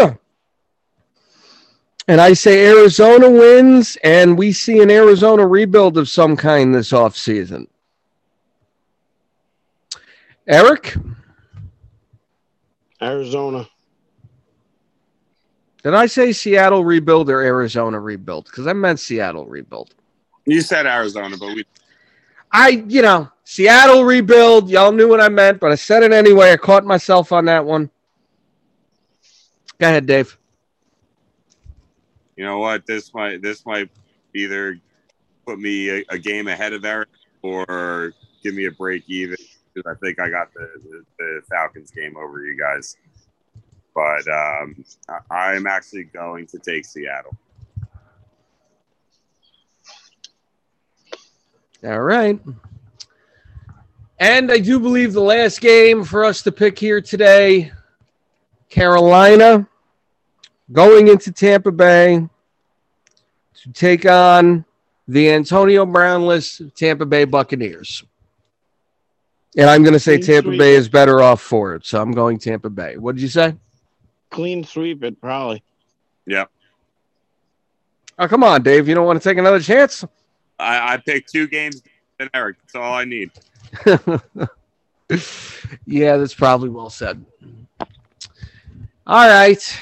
[2.07, 6.91] and I say Arizona wins, and we see an Arizona rebuild of some kind this
[6.91, 7.67] offseason.
[10.47, 10.95] Eric?
[13.01, 13.67] Arizona.
[15.83, 18.45] Did I say Seattle rebuild or Arizona rebuild?
[18.45, 19.93] Because I meant Seattle rebuild.
[20.45, 21.65] You said Arizona, but we.
[22.51, 24.69] I, you know, Seattle rebuild.
[24.69, 26.51] Y'all knew what I meant, but I said it anyway.
[26.51, 27.89] I caught myself on that one.
[29.79, 30.37] Go ahead, Dave.
[32.35, 32.85] You know what?
[32.85, 33.89] This might this might
[34.33, 34.79] either
[35.45, 37.09] put me a, a game ahead of Eric
[37.41, 39.37] or give me a break even
[39.73, 42.97] because I think I got the, the, the Falcons game over you guys.
[43.93, 44.83] But um,
[45.29, 47.35] I, I'm actually going to take Seattle.
[51.85, 52.39] All right.
[54.17, 57.71] And I do believe the last game for us to pick here today
[58.69, 59.67] Carolina
[60.71, 62.27] going into Tampa Bay
[63.61, 64.65] to take on
[65.07, 68.03] the Antonio Brownless Tampa Bay Buccaneers.
[69.55, 70.59] And I'm going to say Clean Tampa sweep.
[70.59, 71.85] Bay is better off for it.
[71.85, 72.97] So I'm going Tampa Bay.
[72.97, 73.55] What did you say?
[74.31, 75.61] Clean sweep it, probably.
[76.25, 76.45] Yeah.
[78.17, 78.87] Oh, come on, Dave.
[78.87, 80.03] You don't want to take another chance?
[80.59, 81.81] I, I picked two games
[82.17, 82.57] than Eric.
[82.61, 83.31] That's all I need.
[85.85, 87.23] yeah, that's probably well said.
[89.07, 89.79] All right.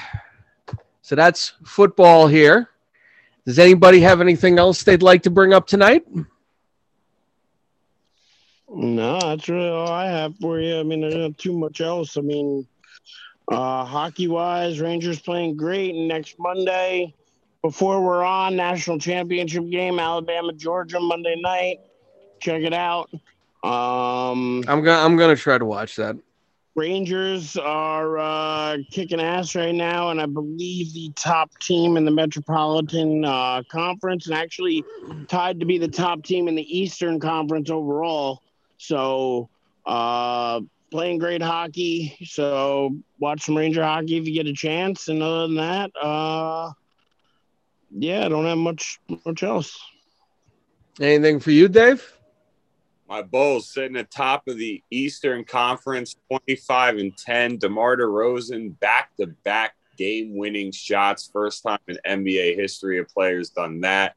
[1.02, 2.70] So that's football here.
[3.46, 6.06] Does anybody have anything else they'd like to bring up tonight?
[8.68, 10.80] No, that's really all I have for you.
[10.80, 12.16] I mean, there's not too much else.
[12.16, 12.66] I mean,
[13.48, 15.94] uh, hockey wise, Rangers playing great.
[15.94, 17.14] And next Monday,
[17.64, 21.78] before we're on, national championship game, Alabama, Georgia, Monday night.
[22.38, 23.08] Check it out.
[23.64, 26.14] Um, I'm gonna I'm gonna try to watch that.
[26.74, 32.10] Rangers are uh, kicking ass right now, and I believe the top team in the
[32.10, 34.84] Metropolitan uh, Conference, and actually
[35.28, 38.42] tied to be the top team in the Eastern Conference overall.
[38.76, 39.48] So,
[39.86, 40.60] uh,
[40.90, 42.18] playing great hockey.
[42.26, 45.08] So, watch some Ranger hockey if you get a chance.
[45.08, 46.72] And other than that, uh,
[47.96, 49.78] yeah, I don't have much much else.
[51.00, 52.04] Anything for you, Dave?
[53.08, 57.58] My Bulls sitting atop of the Eastern Conference, 25 and 10.
[57.58, 61.28] DeMar DeRozan, back to back game winning shots.
[61.32, 64.16] First time in NBA history a player's done that.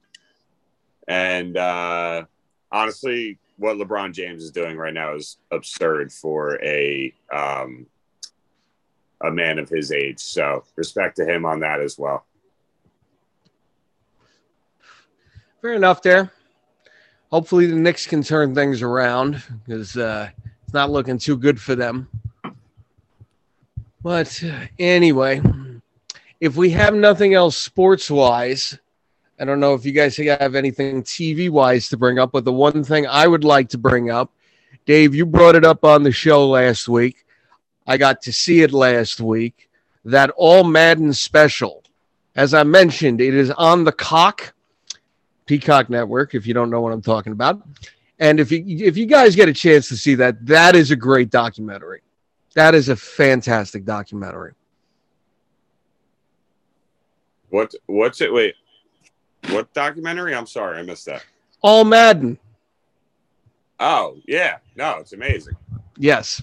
[1.08, 2.26] And uh,
[2.72, 7.88] honestly, what LeBron James is doing right now is absurd for a um,
[9.22, 10.20] a man of his age.
[10.20, 12.26] So respect to him on that as well.
[15.68, 16.31] Fair enough there.
[17.30, 20.30] Hopefully the Knicks can turn things around because uh,
[20.64, 22.07] it's not looking too good for them.
[24.02, 25.41] But uh, anyway,
[26.39, 28.80] if we have nothing else sports wise,
[29.38, 32.53] I don't know if you guys have anything TV wise to bring up, but the
[32.53, 34.31] one thing I would like to bring up,
[34.85, 37.26] Dave, you brought it up on the show last week.
[37.85, 39.69] I got to see it last week.
[40.06, 41.84] That All Madden special,
[42.38, 44.53] as I mentioned, it is on the cock
[45.48, 47.61] Peacock Network, if you don't know what I'm talking about.
[48.19, 50.95] And if you if you guys get a chance to see that, that is a
[50.95, 52.02] great documentary.
[52.53, 54.53] That is a fantastic documentary.
[57.49, 58.34] What what's it?
[58.34, 58.56] Wait,
[59.49, 60.36] what documentary?
[60.36, 61.24] I'm sorry, I missed that.
[61.61, 62.38] All Madden.
[63.80, 65.56] Oh yeah, no, it's amazing.
[65.98, 66.41] Yes.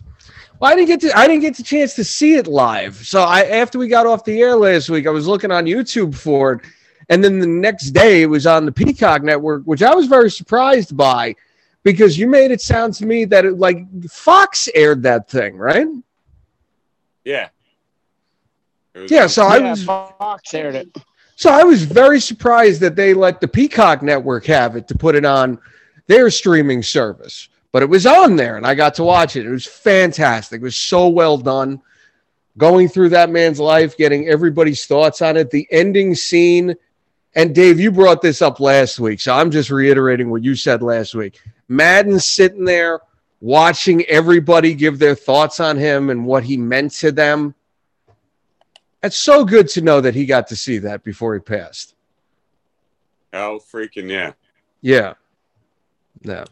[0.60, 2.94] Well, I didn't get to I didn't get the chance to see it live.
[2.96, 6.14] So I after we got off the air last week, I was looking on YouTube
[6.14, 6.60] for it,
[7.08, 10.30] and then the next day it was on the Peacock network, which I was very
[10.30, 11.34] surprised by,
[11.82, 13.78] because you made it sound to me that it like
[14.10, 15.86] Fox aired that thing, right?
[17.24, 17.48] Yeah.
[18.94, 19.26] It was- Yeah.
[19.26, 20.88] So I was Fox aired it.
[21.36, 25.14] so I was very surprised that they let the Peacock network have it to put
[25.14, 25.58] it on
[26.06, 27.48] their streaming service.
[27.72, 29.46] But it was on there and I got to watch it.
[29.46, 30.60] It was fantastic.
[30.60, 31.80] It was so well done.
[32.56, 36.76] Going through that man's life, getting everybody's thoughts on it, the ending scene.
[37.34, 39.20] And Dave, you brought this up last week.
[39.20, 41.40] So I'm just reiterating what you said last week.
[41.68, 43.00] Madden sitting there
[43.40, 47.54] watching everybody give their thoughts on him and what he meant to them.
[49.02, 51.94] It's so good to know that he got to see that before he passed.
[53.32, 54.32] Oh, freaking yeah.
[54.80, 55.14] Yeah.
[56.22, 56.44] No.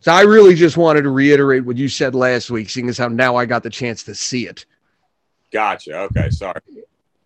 [0.00, 3.08] So I really just wanted to reiterate what you said last week, seeing as how
[3.08, 4.66] now I got the chance to see it.
[5.50, 5.98] Gotcha.
[6.02, 6.60] Okay, sorry.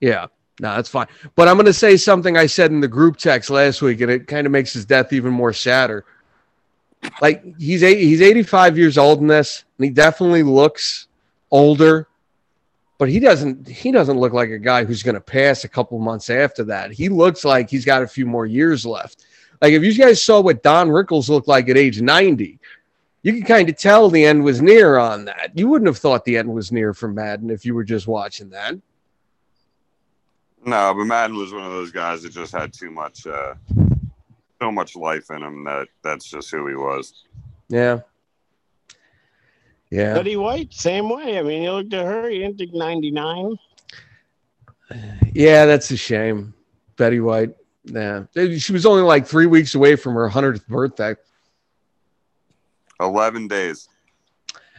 [0.01, 0.29] Yeah.
[0.61, 1.07] No, that's fine.
[1.37, 4.11] But I'm going to say something I said in the group text last week, and
[4.11, 6.05] it kind of makes his death even more sadder.
[7.23, 11.09] Like he's eight, he's 85 years old in this, and he definitely looks
[11.51, 12.09] older,
[12.99, 15.99] but he doesn't he doesn't look like a guy who's going to pass a couple
[15.99, 16.93] months after that.
[16.93, 19.25] He looks like he's got a few more years left.
[19.63, 22.59] Like if you guys saw what Don Rickles looked like at age 90,
[23.23, 25.53] you can kind of tell the end was near on that.
[25.55, 28.51] You wouldn't have thought the end was near for Madden if you were just watching
[28.51, 28.75] that.
[30.65, 33.55] No, but Madden was one of those guys that just had too much, uh,
[34.61, 37.25] so much life in him that that's just who he was.
[37.69, 38.01] Yeah.
[39.91, 40.15] Yeah.
[40.15, 41.39] Betty White, same way.
[41.39, 43.57] I mean, you looked at her, you didn't think 99.
[45.35, 46.53] Yeah, that's a shame.
[46.97, 47.55] Betty White.
[47.85, 48.25] Yeah.
[48.59, 51.15] She was only like three weeks away from her 100th birthday.
[53.01, 53.89] Eleven days.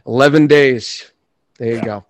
[0.06, 1.12] 11 days.
[1.58, 1.86] There you Yeah.
[1.86, 2.06] go.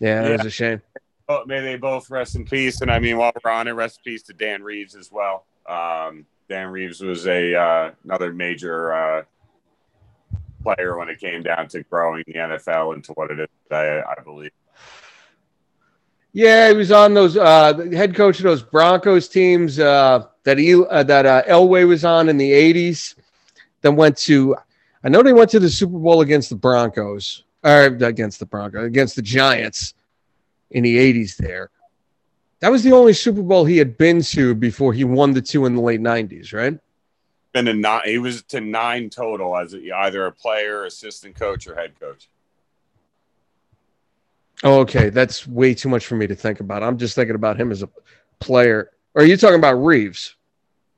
[0.00, 0.36] Yeah, that Yeah.
[0.38, 0.82] was a shame.
[1.30, 2.80] Oh, may they both rest in peace.
[2.80, 5.44] And I mean, while we're on it, rest in peace to Dan Reeves as well.
[5.66, 9.22] Um, Dan Reeves was a uh, another major uh,
[10.62, 14.00] player when it came down to growing the NFL into what it is today.
[14.08, 14.50] I believe.
[16.32, 20.74] Yeah, he was on those uh head coach of those Broncos teams uh that he
[20.74, 23.16] uh, that uh, Elway was on in the 80s.
[23.82, 24.56] Then went to
[25.04, 28.84] I know they went to the Super Bowl against the Broncos or against the Broncos
[28.84, 29.94] against the Giants
[30.70, 31.70] in the 80s there.
[32.60, 35.66] That was the only Super Bowl he had been to before he won the two
[35.66, 36.78] in the late 90s, right?
[37.52, 38.02] Been to nine.
[38.04, 42.28] He was to nine total as a, either a player, assistant coach, or head coach.
[44.64, 46.82] Oh, okay, that's way too much for me to think about.
[46.82, 47.88] I'm just thinking about him as a
[48.40, 48.90] player.
[49.14, 50.34] Or are you talking about Reeves?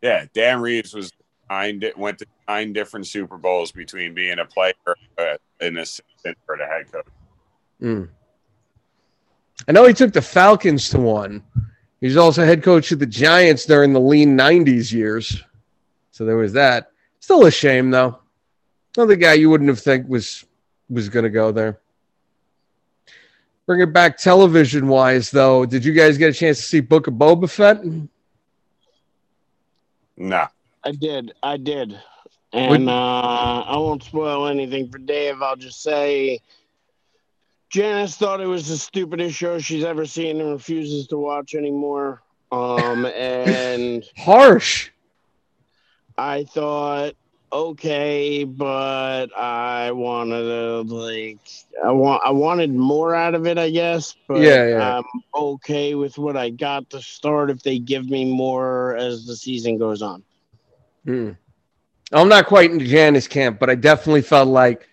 [0.00, 1.12] Yeah, Dan Reeves was
[1.50, 1.82] nine.
[1.96, 4.72] Went to nine different Super Bowls between being a player,
[5.18, 7.06] uh, an assistant, or the head coach.
[7.82, 8.08] Mm.
[9.68, 11.42] I know he took the Falcons to one.
[12.00, 15.42] He was also head coach of the Giants during the lean 90s years.
[16.12, 16.92] So there was that.
[17.20, 18.18] Still a shame, though.
[18.96, 20.44] Another guy you wouldn't have think was
[20.88, 21.78] was going to go there.
[23.66, 25.64] Bring it back television wise, though.
[25.64, 27.84] Did you guys get a chance to see Book of Boba Fett?
[30.16, 30.48] No,
[30.82, 31.32] I did.
[31.42, 32.00] I did.
[32.52, 35.40] And uh, I won't spoil anything for Dave.
[35.40, 36.40] I'll just say
[37.70, 42.20] Janice thought it was the stupidest show she's ever seen and refuses to watch anymore.
[42.50, 44.90] Um, and Harsh.
[46.18, 47.14] I thought,
[47.52, 51.38] okay, but I wanted to like,
[51.82, 54.16] I want, I wanted more out of it, I guess.
[54.26, 54.98] But Yeah, yeah.
[54.98, 59.36] I'm okay with what I got to start if they give me more as the
[59.36, 60.24] season goes on.
[61.04, 61.30] Hmm.
[62.12, 64.88] I'm not quite in Janice camp, but I definitely felt like,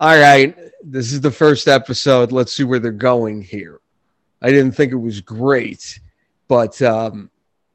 [0.00, 2.32] all right, this is the first episode.
[2.32, 3.80] Let's see where they're going here.
[4.40, 6.00] I didn't think it was great,
[6.48, 7.30] but um,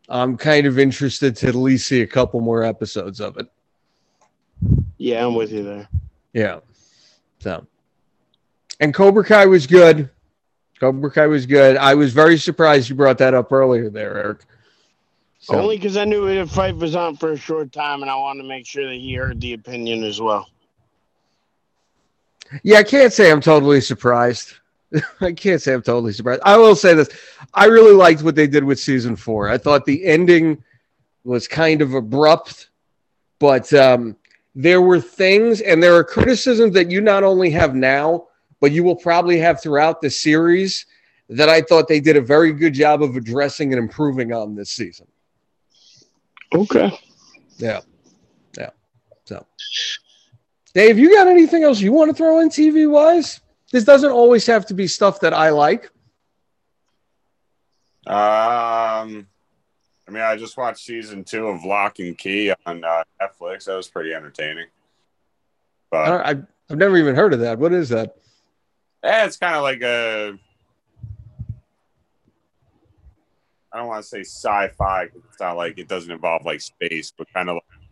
[0.10, 3.47] I'm kind of interested to at least see a couple more episodes of it.
[4.97, 5.88] Yeah, I'm with you there.
[6.34, 6.61] Yeah.
[7.39, 7.68] So,
[8.80, 10.10] and Cobra Kai was good.
[10.80, 11.77] Cobra Kai was good.
[11.77, 14.45] I was very surprised you brought that up earlier there, Eric.
[15.38, 18.15] So, Only because I knew the fight was on for a short time, and I
[18.15, 20.47] wanted to make sure that he heard the opinion as well.
[22.64, 24.54] Yeah, I can't say I'm totally surprised.
[25.22, 26.42] I can't say I'm totally surprised.
[26.46, 27.10] I will say this.
[27.54, 29.50] I really liked what they did with season four.
[29.50, 30.64] I thought the ending
[31.24, 32.70] was kind of abrupt,
[33.40, 34.16] but um,
[34.54, 38.28] there were things and there are criticisms that you not only have now,
[38.62, 40.86] but you will probably have throughout the series
[41.30, 44.70] that I thought they did a very good job of addressing and improving on this
[44.70, 45.08] season.
[46.54, 46.98] Okay.
[47.58, 47.82] Yeah.
[48.58, 48.70] Yeah.
[49.26, 49.46] So
[50.76, 53.39] Dave, you got anything else you want to throw in TV wise?
[53.72, 55.85] This doesn't always have to be stuff that I like.
[58.06, 59.26] Um,
[60.06, 63.64] I mean, I just watched season two of Locke and Key on uh, Netflix.
[63.65, 64.68] That was pretty entertaining.
[65.89, 67.57] But I, I've, I've never even heard of that.
[67.57, 68.18] What is that?
[69.02, 70.38] yeah, it's kind of like a.
[73.72, 75.03] I don't want to say sci-fi.
[75.03, 77.56] It's not like it doesn't involve like space, but kind of.
[77.56, 77.88] Like,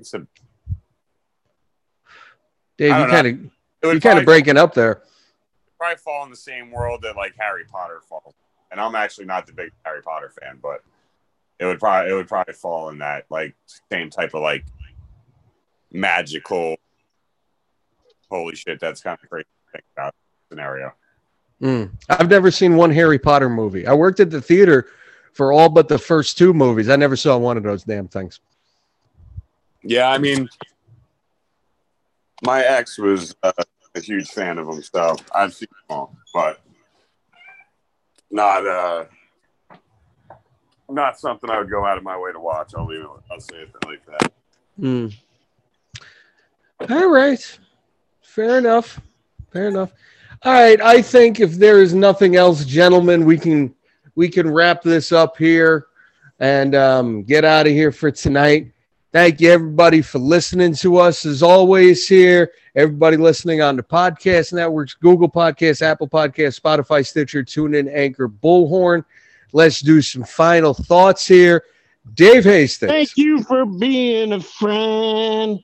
[0.00, 0.26] it's a.
[2.78, 3.50] Dave, you kind of It
[3.82, 5.02] you would kind of breaking up there.
[5.78, 8.34] probably fall in the same world that like Harry Potter falls.
[8.70, 10.82] And I'm actually not the big Harry Potter fan, but
[11.58, 13.54] it would probably it would probably fall in that like
[13.90, 14.64] same type of like
[15.92, 16.76] magical.
[18.30, 20.14] Holy shit, that's kind of crazy to think about
[20.48, 20.92] scenario.
[21.60, 21.90] Mm.
[22.08, 23.86] I've never seen one Harry Potter movie.
[23.86, 24.86] I worked at the theater
[25.32, 26.88] for all but the first two movies.
[26.88, 28.40] I never saw one of those damn things.
[29.82, 30.48] Yeah, I mean,
[32.42, 33.52] my ex was uh,
[33.94, 36.60] a huge fan of them, so I've seen them all, but
[38.30, 39.04] not uh,
[40.88, 42.72] not something I would go out of my way to watch.
[42.76, 43.08] I'll leave it.
[43.30, 44.32] I'll say it like that.
[44.80, 45.14] Mm.
[46.88, 47.58] All right.
[48.22, 49.00] Fair enough.
[49.52, 49.92] Fair enough.
[50.42, 50.80] All right.
[50.80, 53.74] I think if there is nothing else, gentlemen, we can
[54.14, 55.86] we can wrap this up here
[56.40, 58.72] and um, get out of here for tonight.
[59.10, 62.52] Thank you everybody for listening to us as always here.
[62.74, 69.06] Everybody listening on the podcast networks, Google Podcasts, Apple Podcasts, Spotify, Stitcher, TuneIn, Anchor, Bullhorn.
[69.54, 71.64] Let's do some final thoughts here.
[72.12, 72.92] Dave Hastings.
[72.92, 75.60] Thank you for being a friend.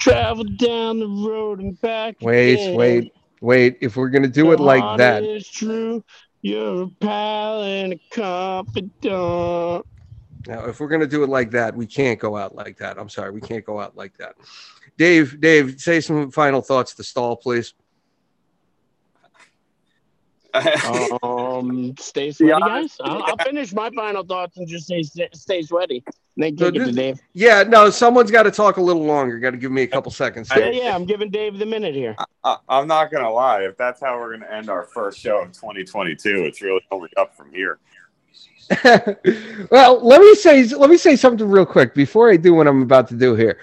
[0.00, 2.16] Travel down the road and back.
[2.20, 2.74] Wait, again.
[2.74, 3.78] wait, wait.
[3.80, 5.22] If we're gonna do it like that.
[5.22, 6.02] is true.
[6.42, 9.86] You're a pal and a confidant.
[10.46, 12.98] Now if we're gonna do it like that, we can't go out like that.
[12.98, 14.34] I'm sorry, we can't go out like that.
[14.96, 17.74] Dave, Dave, say some final thoughts to stall, please.
[21.22, 22.58] Um, stay sweaty, Yeah.
[22.60, 22.96] guys.
[23.00, 26.02] I'll, I'll finish my final thoughts and just say stay, stay sweaty.
[26.36, 27.20] And then So kick it to Dave.
[27.34, 29.38] Yeah, no, someone's got to talk a little longer.
[29.38, 30.50] Got to give me a couple seconds.
[30.56, 32.16] Yeah, yeah, I'm giving Dave the minute here.
[32.44, 33.62] I, I'm not gonna lie.
[33.62, 37.36] If that's how we're gonna end our first show of 2022, it's really only up
[37.36, 37.78] from here.
[39.70, 42.82] well, let me say let me say something real quick before I do what I'm
[42.82, 43.58] about to do here.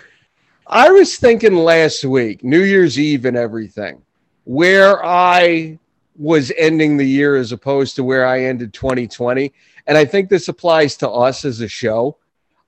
[0.67, 4.01] I was thinking last week, New Year's Eve and everything,
[4.43, 5.79] where I
[6.17, 9.53] was ending the year as opposed to where I ended 2020.
[9.85, 12.17] And I think this applies to us as a show.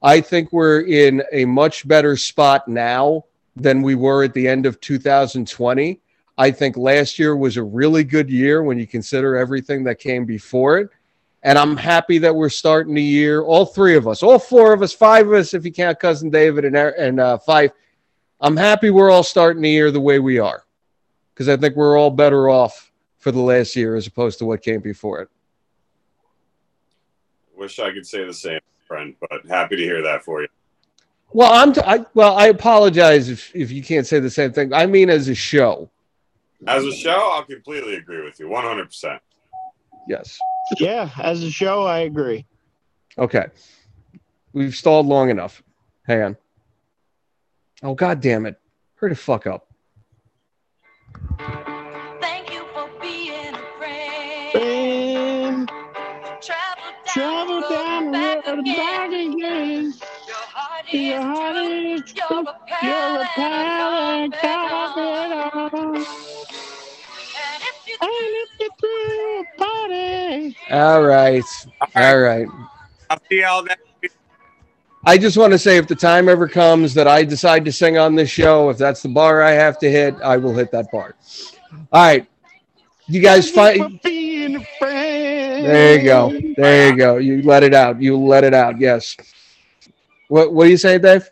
[0.02, 3.26] I think we're in a much better spot now
[3.56, 6.00] than we were at the end of 2020.
[6.38, 10.24] I think last year was a really good year when you consider everything that came
[10.24, 10.90] before it.
[11.44, 14.82] And I'm happy that we're starting the year, all three of us, all four of
[14.82, 17.72] us, five of us, if you count cousin David and, and uh, five.
[18.42, 20.64] I'm happy we're all starting the year the way we are
[21.34, 24.62] because I think we're all better off for the last year as opposed to what
[24.62, 25.30] came before it.
[27.56, 30.48] Wish I could say the same, friend, but happy to hear that for you.
[31.32, 32.36] Well, I'm t- I, well.
[32.36, 34.74] I apologize if, if you can't say the same thing.
[34.74, 35.90] I mean, as a show,
[36.66, 38.86] As a show, I'll completely agree with you, 100.
[38.86, 39.22] percent
[40.08, 40.40] yes.
[40.78, 42.46] Yeah, as a show, I agree.
[43.18, 43.48] Okay,
[44.54, 45.64] we've stalled long enough.
[46.06, 46.38] Hang on.
[47.84, 48.60] Oh God damn it!
[48.96, 49.68] Hurry the fuck up.
[52.22, 54.56] Thank you for being a friend.
[54.56, 55.70] And
[56.42, 59.34] Travel down, travel the down road back road and back again.
[59.34, 59.94] again.
[60.28, 61.94] Your heart Your is heart true.
[61.96, 62.40] is You're true.
[62.48, 64.86] a pal You're a pal
[68.02, 68.60] and and a confidant.
[68.60, 68.60] confidant.
[68.60, 71.44] And if you And if you threw a party, All right,
[71.96, 72.48] all right.
[73.10, 74.12] I'll see y'all next week.
[75.06, 77.98] I just want to say if the time ever comes that I decide to sing
[77.98, 80.92] on this show, if that's the bar I have to hit, I will hit that
[80.92, 81.16] bar.
[81.92, 82.28] All right.
[83.08, 84.04] You guys thank fight.
[84.04, 84.66] being a.
[84.80, 86.40] There you go.
[86.58, 87.18] There you go.
[87.18, 88.02] You let it out.
[88.02, 88.80] You let it out.
[88.80, 89.16] Yes.
[90.28, 91.30] What what do you say, Dave?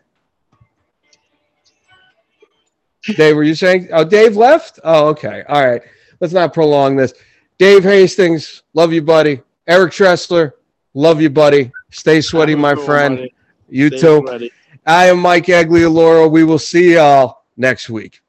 [3.16, 3.88] Dave, were you saying?
[3.92, 4.80] Oh, Dave left?
[4.84, 5.44] Oh, okay.
[5.48, 5.82] All right.
[6.20, 7.12] Let's not prolong this.
[7.58, 9.42] Dave Hastings, love you, buddy.
[9.66, 10.52] Eric Tressler,
[10.94, 11.72] love you, buddy.
[11.90, 13.16] Stay sweaty, my cool friend.
[13.16, 13.34] buddy.
[13.68, 14.22] You Stay too.
[14.26, 14.52] sweaty.
[14.86, 16.30] I am Mike Aglioloro.
[16.30, 18.22] We will see y'all next week.